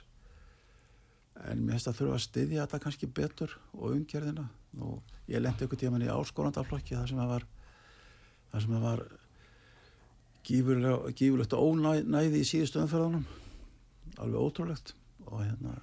[1.49, 4.45] En mér finnst að þurfa að styðja þetta kannski betur og umgjörðina.
[4.81, 7.47] Og ég lendi ykkur tíma í áskorandaflokki þar sem það var,
[8.51, 9.05] þar sem það var
[10.43, 13.27] gífurlegt ónæði í síðustu umferðunum.
[14.21, 14.95] Alveg ótrúlegt.
[15.27, 15.77] Og hérna,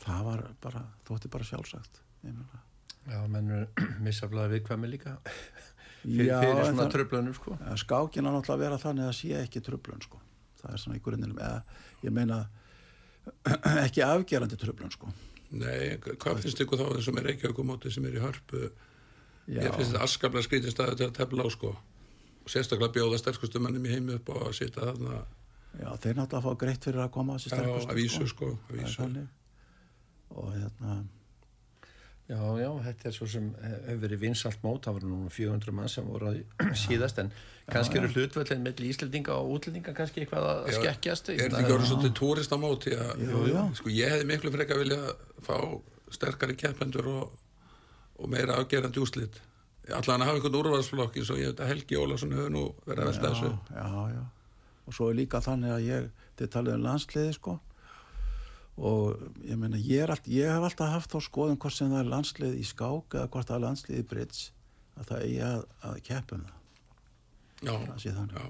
[0.00, 2.02] það var bara, þótti bara sjálfsagt.
[2.24, 2.64] Ég meina.
[3.08, 3.66] Já, menn er
[4.04, 5.14] missaflaði viðkvæmi líka
[6.04, 9.16] fyrir, Já, fyrir svona það- tröflunum sko Ja, Skákin á náttúrulega að vera þannig að
[9.20, 10.20] sé ekki tröflun sko.
[10.60, 11.38] Það er svona í grunninum.
[11.40, 11.62] Eða,
[12.04, 12.38] ég meina,
[13.86, 15.08] ekki afgerandi tröflun sko.
[15.50, 18.68] nei, hvað finnst ykkur þá þessum er ekki okkur móti sem er í hörpu?
[19.50, 19.64] Já.
[19.64, 21.72] Ég finnst þetta askaplega skrítið staði til að tefla á, sko.
[22.44, 25.16] Og sérstaklega bjóða sterkustu mennum í heimi upp á að sita þarna
[25.80, 27.90] Já, þeir náttúrulega að fá greitt fyrir að koma að á sterkustu.
[27.90, 29.24] að vísu, sko, að Það er vísu.
[30.40, 30.94] Og hérna,
[32.30, 35.90] Já, já, þetta er svo sem hefur verið vinsalt mót, það voru núna 400 mann
[35.90, 36.30] sem voru
[36.84, 37.32] síðast en
[37.70, 41.74] kannski eru hlutvöldin með Íslendinga og útlendinga kannski eitthvað að Já, skekkjast Er þetta ekki
[41.74, 42.14] orðið svolítið
[43.50, 43.60] já.
[43.80, 45.00] Sko, ég hefði miklu frekar vilja
[45.42, 45.56] fá
[46.14, 47.32] sterkari keppendur og,
[48.20, 49.40] og meira afgerandi úslit.
[49.90, 53.02] Allan að hafa einhvern úrvarsflokk eins og ég veit að Helgi Ólafsson hefur nú verið
[53.02, 53.50] að velta þessu.
[53.74, 54.22] já, já.
[54.86, 56.06] Og svo er líka þannig að ég,
[56.38, 57.56] þið talið um landsliði sko.
[58.80, 62.00] Og ég meina, ég, er allt, ég hef alltaf haft þá skoðum hvort sem það
[62.00, 64.46] er landslið í skák eða hvort það er landslið í bridge
[64.96, 66.56] að það eigi að, að keppa um það.
[67.60, 68.34] Já, Það sé þannig.
[68.40, 68.46] já,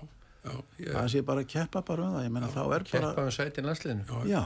[0.47, 0.55] já.
[0.81, 2.25] Ég, Það sé bara að keppa bara um það.
[2.29, 4.43] Ég meina, þá er keppa bara, um sætin landsliðinu já, já,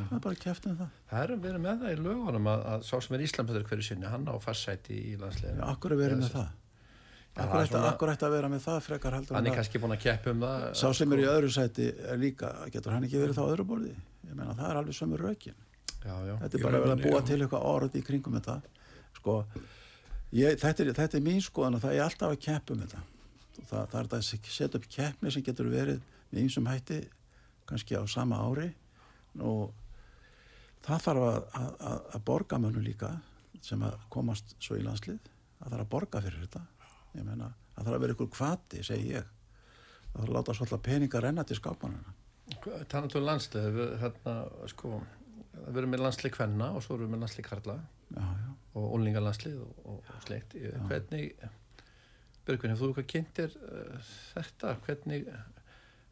[0.00, 0.90] það er bara keppt um það.
[1.12, 4.10] Það er verið með það í lögunum að, að sá sem er Íslandbæður hverju sinni,
[4.10, 6.50] hann á farsæti í Já, landsliðinu akkur er verið með það.
[7.36, 9.94] Akkur það ætti, svona- að vera með það frekar heldur Hann er að kannski búin
[9.94, 13.20] að keppa um það sá sem er í öðru sæti er líka, getur hann ekki
[13.22, 13.92] verið þá öðru borði?
[14.26, 15.54] Ég meina, það er alveg sömur rökin.
[16.00, 17.26] Já, já, Þetta er bara að vera að búa já.
[17.26, 18.56] til eitthvað orð í kringum þetta.
[19.20, 19.34] Sko,
[20.32, 23.02] ég, þetta, er, þetta er mín skoðan að það er alltaf að keppa um þetta.
[23.60, 26.00] Það, það er þetta að setja upp keppni sem getur verið
[26.30, 27.00] með einsum hætti,
[27.68, 28.72] kannski á sama ári.
[29.38, 29.70] Og
[30.86, 33.12] það þarf að, að, að, að borga mönnum líka
[33.62, 35.20] sem að komast svo í landslið.
[35.60, 36.62] Það þarf að borga fyrir þetta.
[37.16, 39.30] Ég meina, það þarf að vera ykkur kvati, segi ég.
[40.10, 42.16] Það þarf að láta svolítið peninga renna til skápmannina.
[42.90, 44.34] Þannig landslið, við, hérna,
[44.72, 44.96] sko,
[45.68, 47.76] við erum með landslið kvenna og svo erum við með landslið karla
[48.10, 48.50] Já, já.
[48.74, 50.56] og ólingalandslið og, og, og sleikt.
[50.90, 51.46] Hvernig,
[52.46, 54.74] Björgvin, hefur þú eitthvað kynntir uh, þetta?
[54.86, 55.30] Hvernig,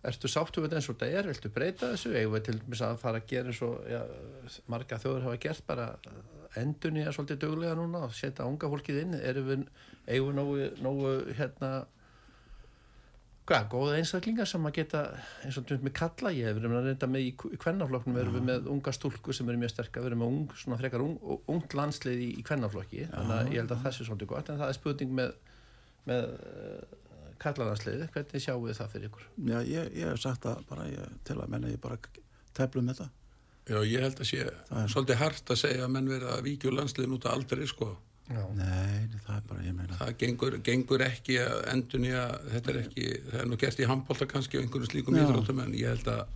[0.08, 1.30] ertu sáttu við þetta eins og þetta er?
[1.32, 2.14] Viltu breyta þessu?
[2.14, 4.02] Eigum við til dæmis að fara að gera eins og ja,
[4.70, 5.88] marga þjóður hafa gert bara
[6.58, 9.18] endun í að svolítið duglega núna og setja unga fólkið inn?
[9.18, 9.66] Erum við,
[10.08, 11.70] eigum við nógu, nógu hérna,
[13.48, 15.02] hvað, góða einstaklingar sem að geta
[15.46, 17.32] eins og tjóðum með kalla, ég hef verið að reynda með í
[17.64, 20.80] kvennaflokknum, erum við með unga stúlku sem eru mjög sterkar, við erum með ung, svona
[20.80, 24.32] frekar ung, ungt landslið í, í kvennaflokki þannig að ég held að það sé svolítið
[24.32, 25.36] gott en það er spurning með,
[26.08, 26.96] með uh,
[27.42, 29.28] kallalandsliði, hvernig sjáum við það fyrir ykkur?
[29.48, 31.98] Já, ég, ég hef sagt það bara ég, til að menna ég bara
[32.56, 33.08] teflum þetta.
[33.68, 34.44] Já, ég held að sé
[34.88, 37.90] svolítið hart að segja að menn verið að víkja úr landsliðin út að aldrei, sko.
[38.28, 39.96] Já, Nei, það er bara, ég meina.
[39.96, 43.80] Það gengur, gengur ekki að endun í að þetta er ekki, það er nú gert
[43.80, 46.26] í handbólta kannski og einhverjum slíkum íþróttum en ég held að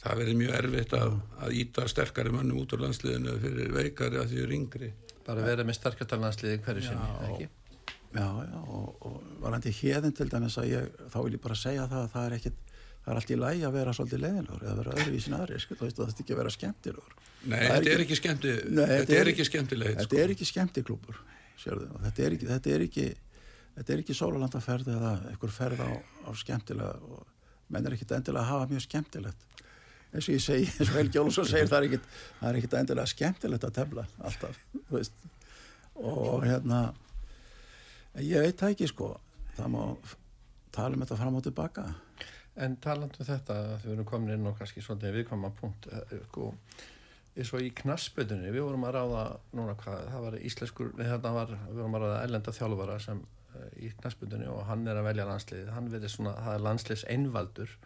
[0.00, 4.32] það verið mjög erfitt að, að íta sterkari mönnum út úr landsliðinu fyrir veikari að
[4.32, 4.90] því eru yngri.
[5.26, 7.48] bara vera með sterkartalandsliði hverju sinni, ekki?
[8.16, 11.88] Já, já, og, og varandi hérðin til dæmis að ég, þá vil ég bara segja
[11.90, 12.75] það að það er ekkit,
[13.06, 16.00] það er allt í lægi að vera svolítið leiðilegur eða vera öðruvísin aðri, sko, það
[16.02, 17.12] er ekki að vera skemmtilegur.
[17.46, 20.18] Nei, er þetta er ekki- ekki skemmti, Nei, þetta er ekki skemmtilegt, Þetta sko.
[20.24, 21.20] er ekki skemmtiklúpur,
[21.62, 23.06] þetta er ekki, þetta er ekki,
[24.00, 25.90] ekki sólalandaferð eða einhver ferð á,
[26.26, 27.26] á skemmtilega og
[27.70, 29.46] menn er ekkit endilega að hafa mjög skemmtilegt.
[30.14, 31.86] Eins og ég segi, eins og Helgi Jólusson segir það
[32.50, 35.12] er ekkit endilega skemmtilegt að tefla alltaf, þú veist.
[35.96, 36.94] Og hérna
[38.22, 39.20] ég veit það ekki sko.
[39.56, 39.82] Það má
[40.72, 41.86] tala um þetta fram og tilbaka
[42.56, 46.52] En talandu um þetta, við erum komin inn á kannski svolítið viðkvæma punkt, eh, sko,
[47.36, 51.52] eins og í knassbötunni, við vorum að ráða, núna hvað, það var íslenskur, þetta var,
[51.66, 53.20] við vorum að ráða ellenda þjálfara sem
[53.52, 57.04] eh, í knassbötunni og hann er að velja landsliðið, hann verið svona, það er landsliðs
[57.12, 57.76] einvaldur,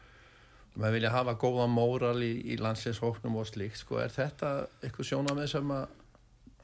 [0.76, 4.54] maður vilja hafa góða móral í, í landsliðshóknum og slíkt, sko, er þetta
[4.84, 5.88] eitthvað sjónamið sem að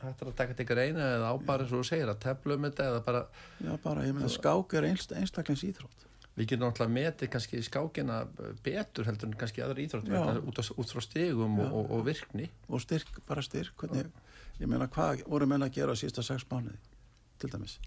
[0.02, 2.54] hægt er að taka til greina eða á bara eins og þú segir að tefla
[2.54, 3.22] um þetta eða bara,
[3.64, 4.04] já bara,
[6.36, 8.20] við getum náttúrulega metið kannski skákina
[8.64, 12.50] betur heldur en kannski aðra íþróttum út, út frá stegum og, og, og virkni.
[12.68, 14.10] Og styrk, bara styrk hvernig,
[14.60, 16.76] ég meina hvað voru menn að gera á sísta sex mánuði
[17.40, 17.78] til dæmis?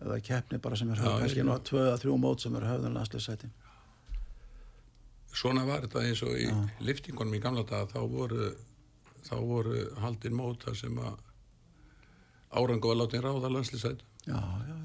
[0.00, 2.68] Eða keppni bara sem er höfð kannski nú að tvö að þrjú mót sem er
[2.70, 3.56] höfðun landsliðsætin
[5.30, 6.48] Svona var þetta eins og í
[6.82, 8.48] liftingunum í gamla daga þá voru,
[9.28, 11.20] þá voru haldin móta sem að
[12.50, 14.02] árangu var látin ráða landslýsætt.
[14.26, 14.79] já, já, já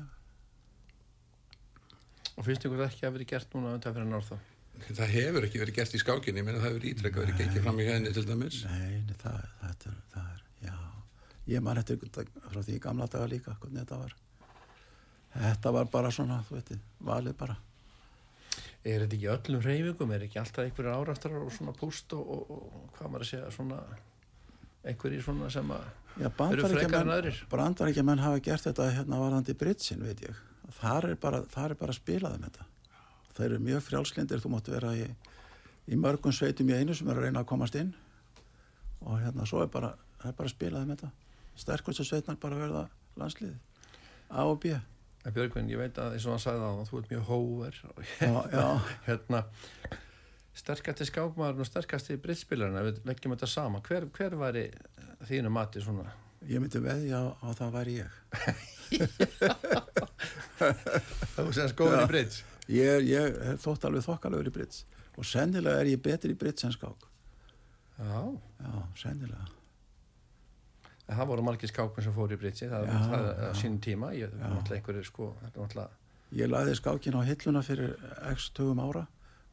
[2.36, 4.41] og finnst ykkur það ekki að verið gert núna undan fyrir norða
[4.75, 7.77] Það hefur ekki verið gert í skákinni, ég meina það hefur ítrekka verið gengið fram
[7.79, 8.57] í henni til dæmis.
[8.67, 10.73] Nei, nei, það, það, er, það er, já
[11.55, 14.17] ég man eftir frá því gamla daga líka hvernig þetta var
[15.36, 16.73] þetta var bara svona, þú veit,
[17.07, 17.55] valið bara
[18.86, 22.51] er þetta ekki öllum reyfingum er ekki alltaf einhverjir áraftar og svona púst og, og,
[22.55, 23.79] og hvað maður að segja svona
[24.86, 27.39] einhverjir svona sem að Eru frekar en aðrir?
[27.51, 30.38] bandaríkjumenn hafa gert þetta hérna varðandi Britsin, veit ég.
[30.74, 32.66] Þar er bara, þar er bara að spila þeim þetta.
[33.36, 35.05] Það eru mjög frjálslindir, þú mátt vera í,
[35.91, 37.93] í mörgum sveitum í einu sem er að reyna að komast inn
[39.05, 39.91] og hérna svo er bara,
[40.22, 41.11] það er bara að spila þeim þetta.
[41.61, 42.84] Sterkustu sveitnar bara verða
[43.20, 43.57] landsliði.
[44.32, 44.74] A og B.
[45.26, 47.80] En Björgvin, ég veit að eins og hann sagði á þú ert mjög hóver
[48.53, 48.68] já,
[49.07, 49.41] hérna
[50.55, 54.68] sterkasti skákmaðurinn og sterkasti brittspilarinn ef við leggjum þetta saman, hver, hver væri
[55.26, 56.13] þínu mati svona
[56.45, 58.11] ég myndi veðja á, á það væri ég.
[60.60, 64.86] þú segast góður í britts Ég ég þótt alveg þokkalögur í Brits.
[65.16, 67.03] Og sennilega er ég betri í Brits en skák.
[67.99, 68.22] já,
[68.60, 69.45] Já, sennilega.
[71.08, 72.66] en það voru margir skákmenn sem fóru í britsi.
[72.66, 73.53] Það, já.
[73.53, 74.10] sínum tíma.
[74.18, 74.34] Ég,
[75.06, 75.36] sko
[76.34, 77.93] Ég laði skákin á hilluna fyrir
[78.34, 79.06] x tögum ára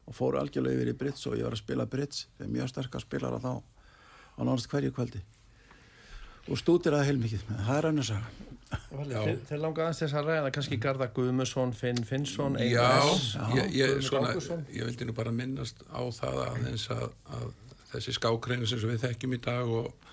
[0.07, 2.25] og fór algjörlega yfir í Brits og ég var að spila Brits.
[2.39, 5.21] Við mjög sterkar spilara þá á nánast hverju kvöldi.
[6.49, 8.25] Og stútir að heilmikið, það er saga.
[8.25, 8.62] Já.
[8.93, 12.87] Þeir, þeir langa aðeins þess að ræða kannski Garðar Guðmusson, Finn Finnsson Já,
[13.57, 14.33] ég, ég, svona,
[14.73, 17.05] ég vildi nú bara minnast á það aðeins að,
[17.37, 17.45] að
[17.93, 20.09] þessi skákreinu sem við þekkjum í dag og,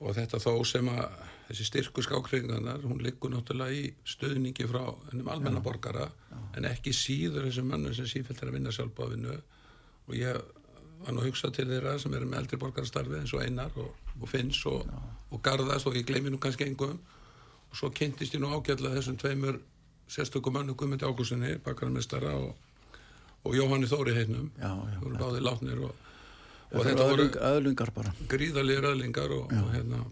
[0.00, 1.04] og þetta þó sem að
[1.50, 6.06] þessi styrku skákreiningarnar, hún liggur náttúrulega í stuðningi frá ennum almenna borgara
[6.54, 10.38] en ekki síður þessum mönnum sem sífælt er að vinna sjálfbáðinu og ég
[11.00, 13.90] var nú að hugsa til þeirra sem eru með eldri borgarastarfi eins og Einar og,
[14.20, 14.86] og Finns og,
[15.30, 16.98] og Garðast og ég gleymi nú kannski engum
[17.70, 19.60] og svo kynntist ég nú ágætlega þessum tveimur
[20.10, 22.56] sérstökum mönnu Guðmundi Ágústinni, bakararmestara og,
[23.44, 24.50] og Jóhanni Þóri heitnum.
[24.58, 26.08] Já, já, voru báði látnir og,
[26.72, 30.02] og Þetta eru voru gríðalegir öðlingar og, og, hérna,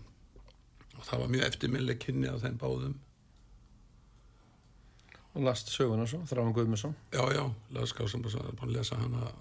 [0.94, 2.96] og það var mjög eftirminnileg kynni af þeim báðum.
[5.34, 7.44] Og last söguna svo, Þráin Guðmusson já, já,
[8.06, 9.32] sem bara búin að lesa hana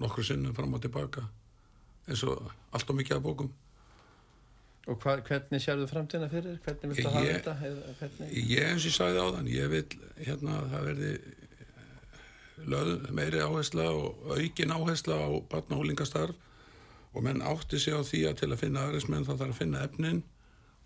[0.00, 1.26] nokkru sinnum fram og tilbaka
[2.08, 3.52] eins og allt og mikið af bókum
[4.84, 7.54] og hva, hvernig sérðu framtíðina fyrir hvernig viltu hafa þetta
[8.00, 9.84] hvernig Ég eins og ég sagði á þann, ég vil
[10.18, 11.12] hérna að það verði
[12.74, 16.36] löð, meiri áhersla og aukin áhersla á barnahólingastarf
[17.14, 19.84] og menn átti sig á því að til að finna aðeinsmenn þá þarf að finna
[19.86, 20.22] efnin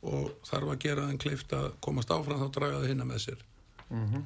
[0.06, 3.44] og þarf að gera þeim kleift að komast áfram þá draga það hinna með sér.
[3.88, 4.24] Mhm.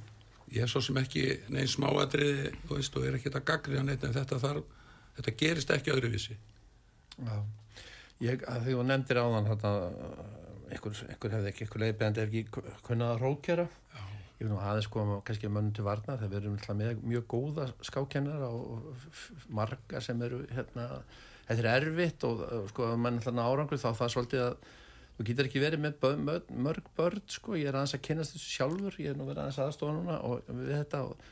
[0.53, 4.03] Ég er svo sem ekki neinn smáatriði, þú veist, og er ekki að gagriða neitt
[4.05, 4.65] en þetta þarf,
[5.17, 6.37] þetta gerist ekki öðruvísi.
[7.17, 7.37] Já,
[8.23, 9.73] ég, að því þú nefndir á þann þetta,
[10.73, 13.67] einhver, einhver hefði ekki, einhver leiðbegandi ef ekki kunnað að rókjara
[14.43, 18.49] ég vil nú aðeins koma kannski mönnum til við erum náttúrulega með mjög góða skákennara
[18.49, 18.89] og
[19.49, 20.89] marga sem eru hérna,
[21.49, 22.43] þetta er erfitt og
[22.73, 24.57] sko, ef mann ætla árangur þá það er svolítið að
[25.13, 26.27] þú getur ekki verið með börn,
[26.65, 29.61] mörg, börn sko, ég er aðeins að kynast þessu sjálfur ég er nú verið aðeins
[29.63, 31.31] aðstofa núna og við þetta og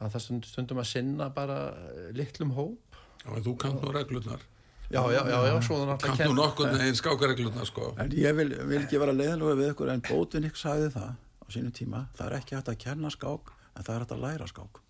[0.00, 2.98] að það stund, stundum að sinna bara eh, litlum hóp.
[3.20, 4.46] Já, en þú kant nú reglurnar.
[4.90, 7.92] Já, já, já, já, svo það Kant nú nokkur með einn skákareglurnar, sko.
[8.02, 11.74] En ég vil, vil ekki vera leiðanlega við ykkur en Bótinik sagði það á sínum
[11.74, 14.82] tíma það er ekki hægt að kenna skák en það er hægt að læra skák.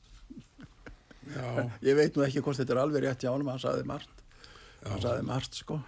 [1.31, 1.47] Já,
[1.91, 4.27] Ég veit nú ekki hvort þetta er alveg rétt hjá honum hann sagði margt.
[4.87, 5.81] Hann sagði margt sko.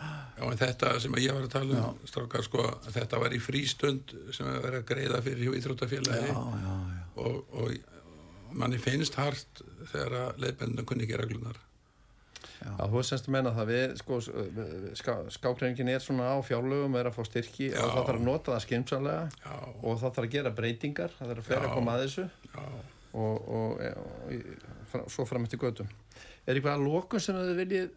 [0.00, 4.14] Já, en þetta sem ég var að tala um, strákar, sko, þetta var í frístund
[4.32, 6.30] sem að vera að greiða fyrir hjá Íþróttafélagi.
[6.30, 7.02] Já, já, já.
[7.20, 9.60] og, og manni finnst hart
[9.92, 11.60] þegar að leiðbendunum kunni ekki reglunar.
[12.60, 14.18] Já, að menna það við, sko,
[15.00, 17.80] ská, skákreiningin er svona á fjárlögum, er að fá styrki Já.
[17.84, 21.32] og það þarf að nota það skimsamlega Já, og það þarf að gera breytingar, það
[21.32, 22.26] þarf að fyrir að koma að þessu
[22.60, 24.56] og, og, og í-
[24.92, 25.90] fra, svo fram eftir götum.
[26.46, 27.90] Er eitthvað að lokun sem þið viljið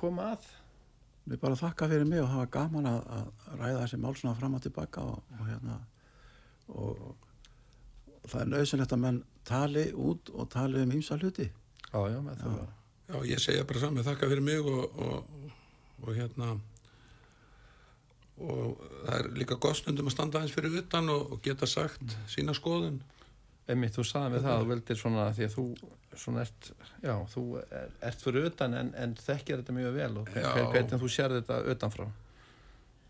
[0.00, 0.48] koma að?
[1.30, 4.56] Við bara þakka fyrir mig og hafa gaman að, að ræða þessi mál svona fram
[4.56, 5.76] og tilbaka og, og hérna
[6.70, 7.02] og,
[8.24, 11.46] og það er nöðsynlegt að menn tali út og tali um ýmsa hluti.
[11.90, 12.60] Já, já, með það.
[13.10, 15.54] Já, ég segja bara saman, þakka fyrir mig og, og,
[16.04, 16.52] og hérna
[18.40, 22.14] og það er líka gott stundum að standa aðeins fyrir utan og, og geta sagt
[22.30, 23.00] sína skoðun.
[23.70, 25.64] Einmitt, þú sagði mig það að þú vildir svona því að þú
[26.20, 26.70] svona ert,
[27.04, 31.12] já, þú er, ert fyrir utan en, en þekkir þetta mjög vel og hvernig þú
[31.12, 32.08] sér þetta utanfrá.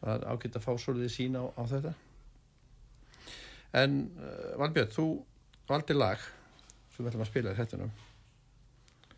[0.00, 1.94] Það er ágætt að fá svolítið sín á, á þetta.
[3.80, 5.06] En uh, Valbjörn, þú
[5.68, 6.22] valdi lag
[6.94, 7.98] sem við ætlum að spila í hættunum.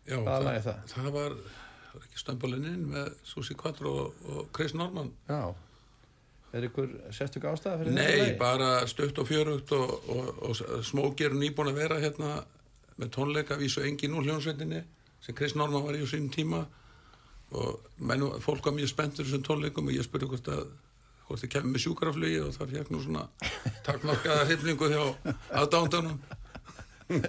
[0.07, 0.79] Já, er það?
[0.91, 1.35] Það var,
[1.83, 5.13] það var ekki stömbulininn með Susi Quattro og, og Chris Norman.
[5.29, 5.53] Já.
[6.53, 8.35] Er ykkur sérstök ástæða fyrir Nei, þetta lagi?
[8.41, 12.35] bara stutt og fjörugt og, og, og smókir nýbúin að vera hérna
[12.99, 14.83] með tónleika vísu engin úr hljónsveitinni
[15.23, 16.61] sem Chris Norman var í á sínum tíma
[17.53, 20.67] og menn, fólk var mjög spenntur þessum tónleikum og ég spurði hvort að
[21.27, 23.25] hvort þið kemur með sjúkraflugi og þar fekk nú svona
[23.87, 25.03] takmarkaða hrifningu hjá
[25.61, 26.19] aðdándunum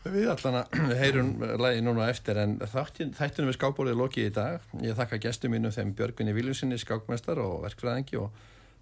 [0.00, 4.32] Við allan að heyrum lagi núna eftir en þáttin, þættunum við skákbórið er lokið í
[4.32, 4.70] dag.
[4.80, 8.30] Ég þakka gestum mínum þeim Björgunni Viljusinni, skákmestar og verkfræðingi og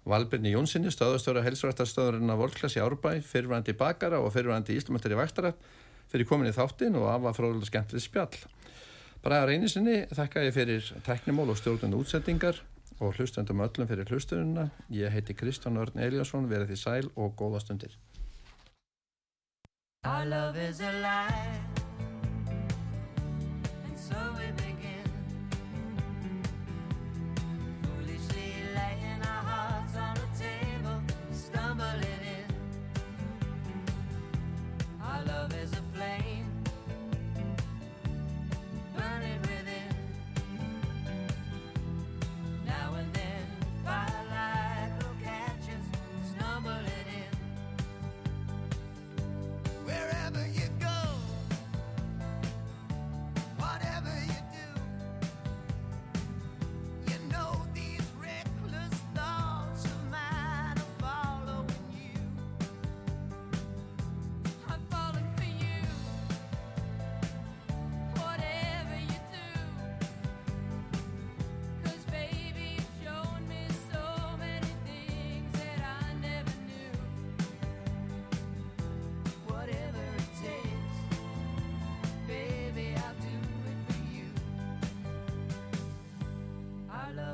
[0.07, 5.67] Valbjörni Jónssoni, stöðastöra helsrættarstöðurinn af Volklass í Árbæ, fyrirvændi bakara og fyrirvændi íslumöttur í Vækstarætt
[6.09, 8.39] fyrir komin í þáttin og afa fróðulega skemmtilegt spjall.
[9.19, 12.63] Bara að reynisinni þakka ég fyrir teknimól og stjórnund útsendingar
[13.03, 14.69] og hlustendum öllum fyrir hlustununa.
[14.87, 17.99] Ég heiti Kristján Örn Eliasson, verið því sæl og góða stundir.
[20.05, 21.59] Our love is alive,
[23.85, 24.49] and so we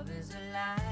[0.08, 0.85] love is a lie.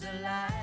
[0.00, 0.59] was alive.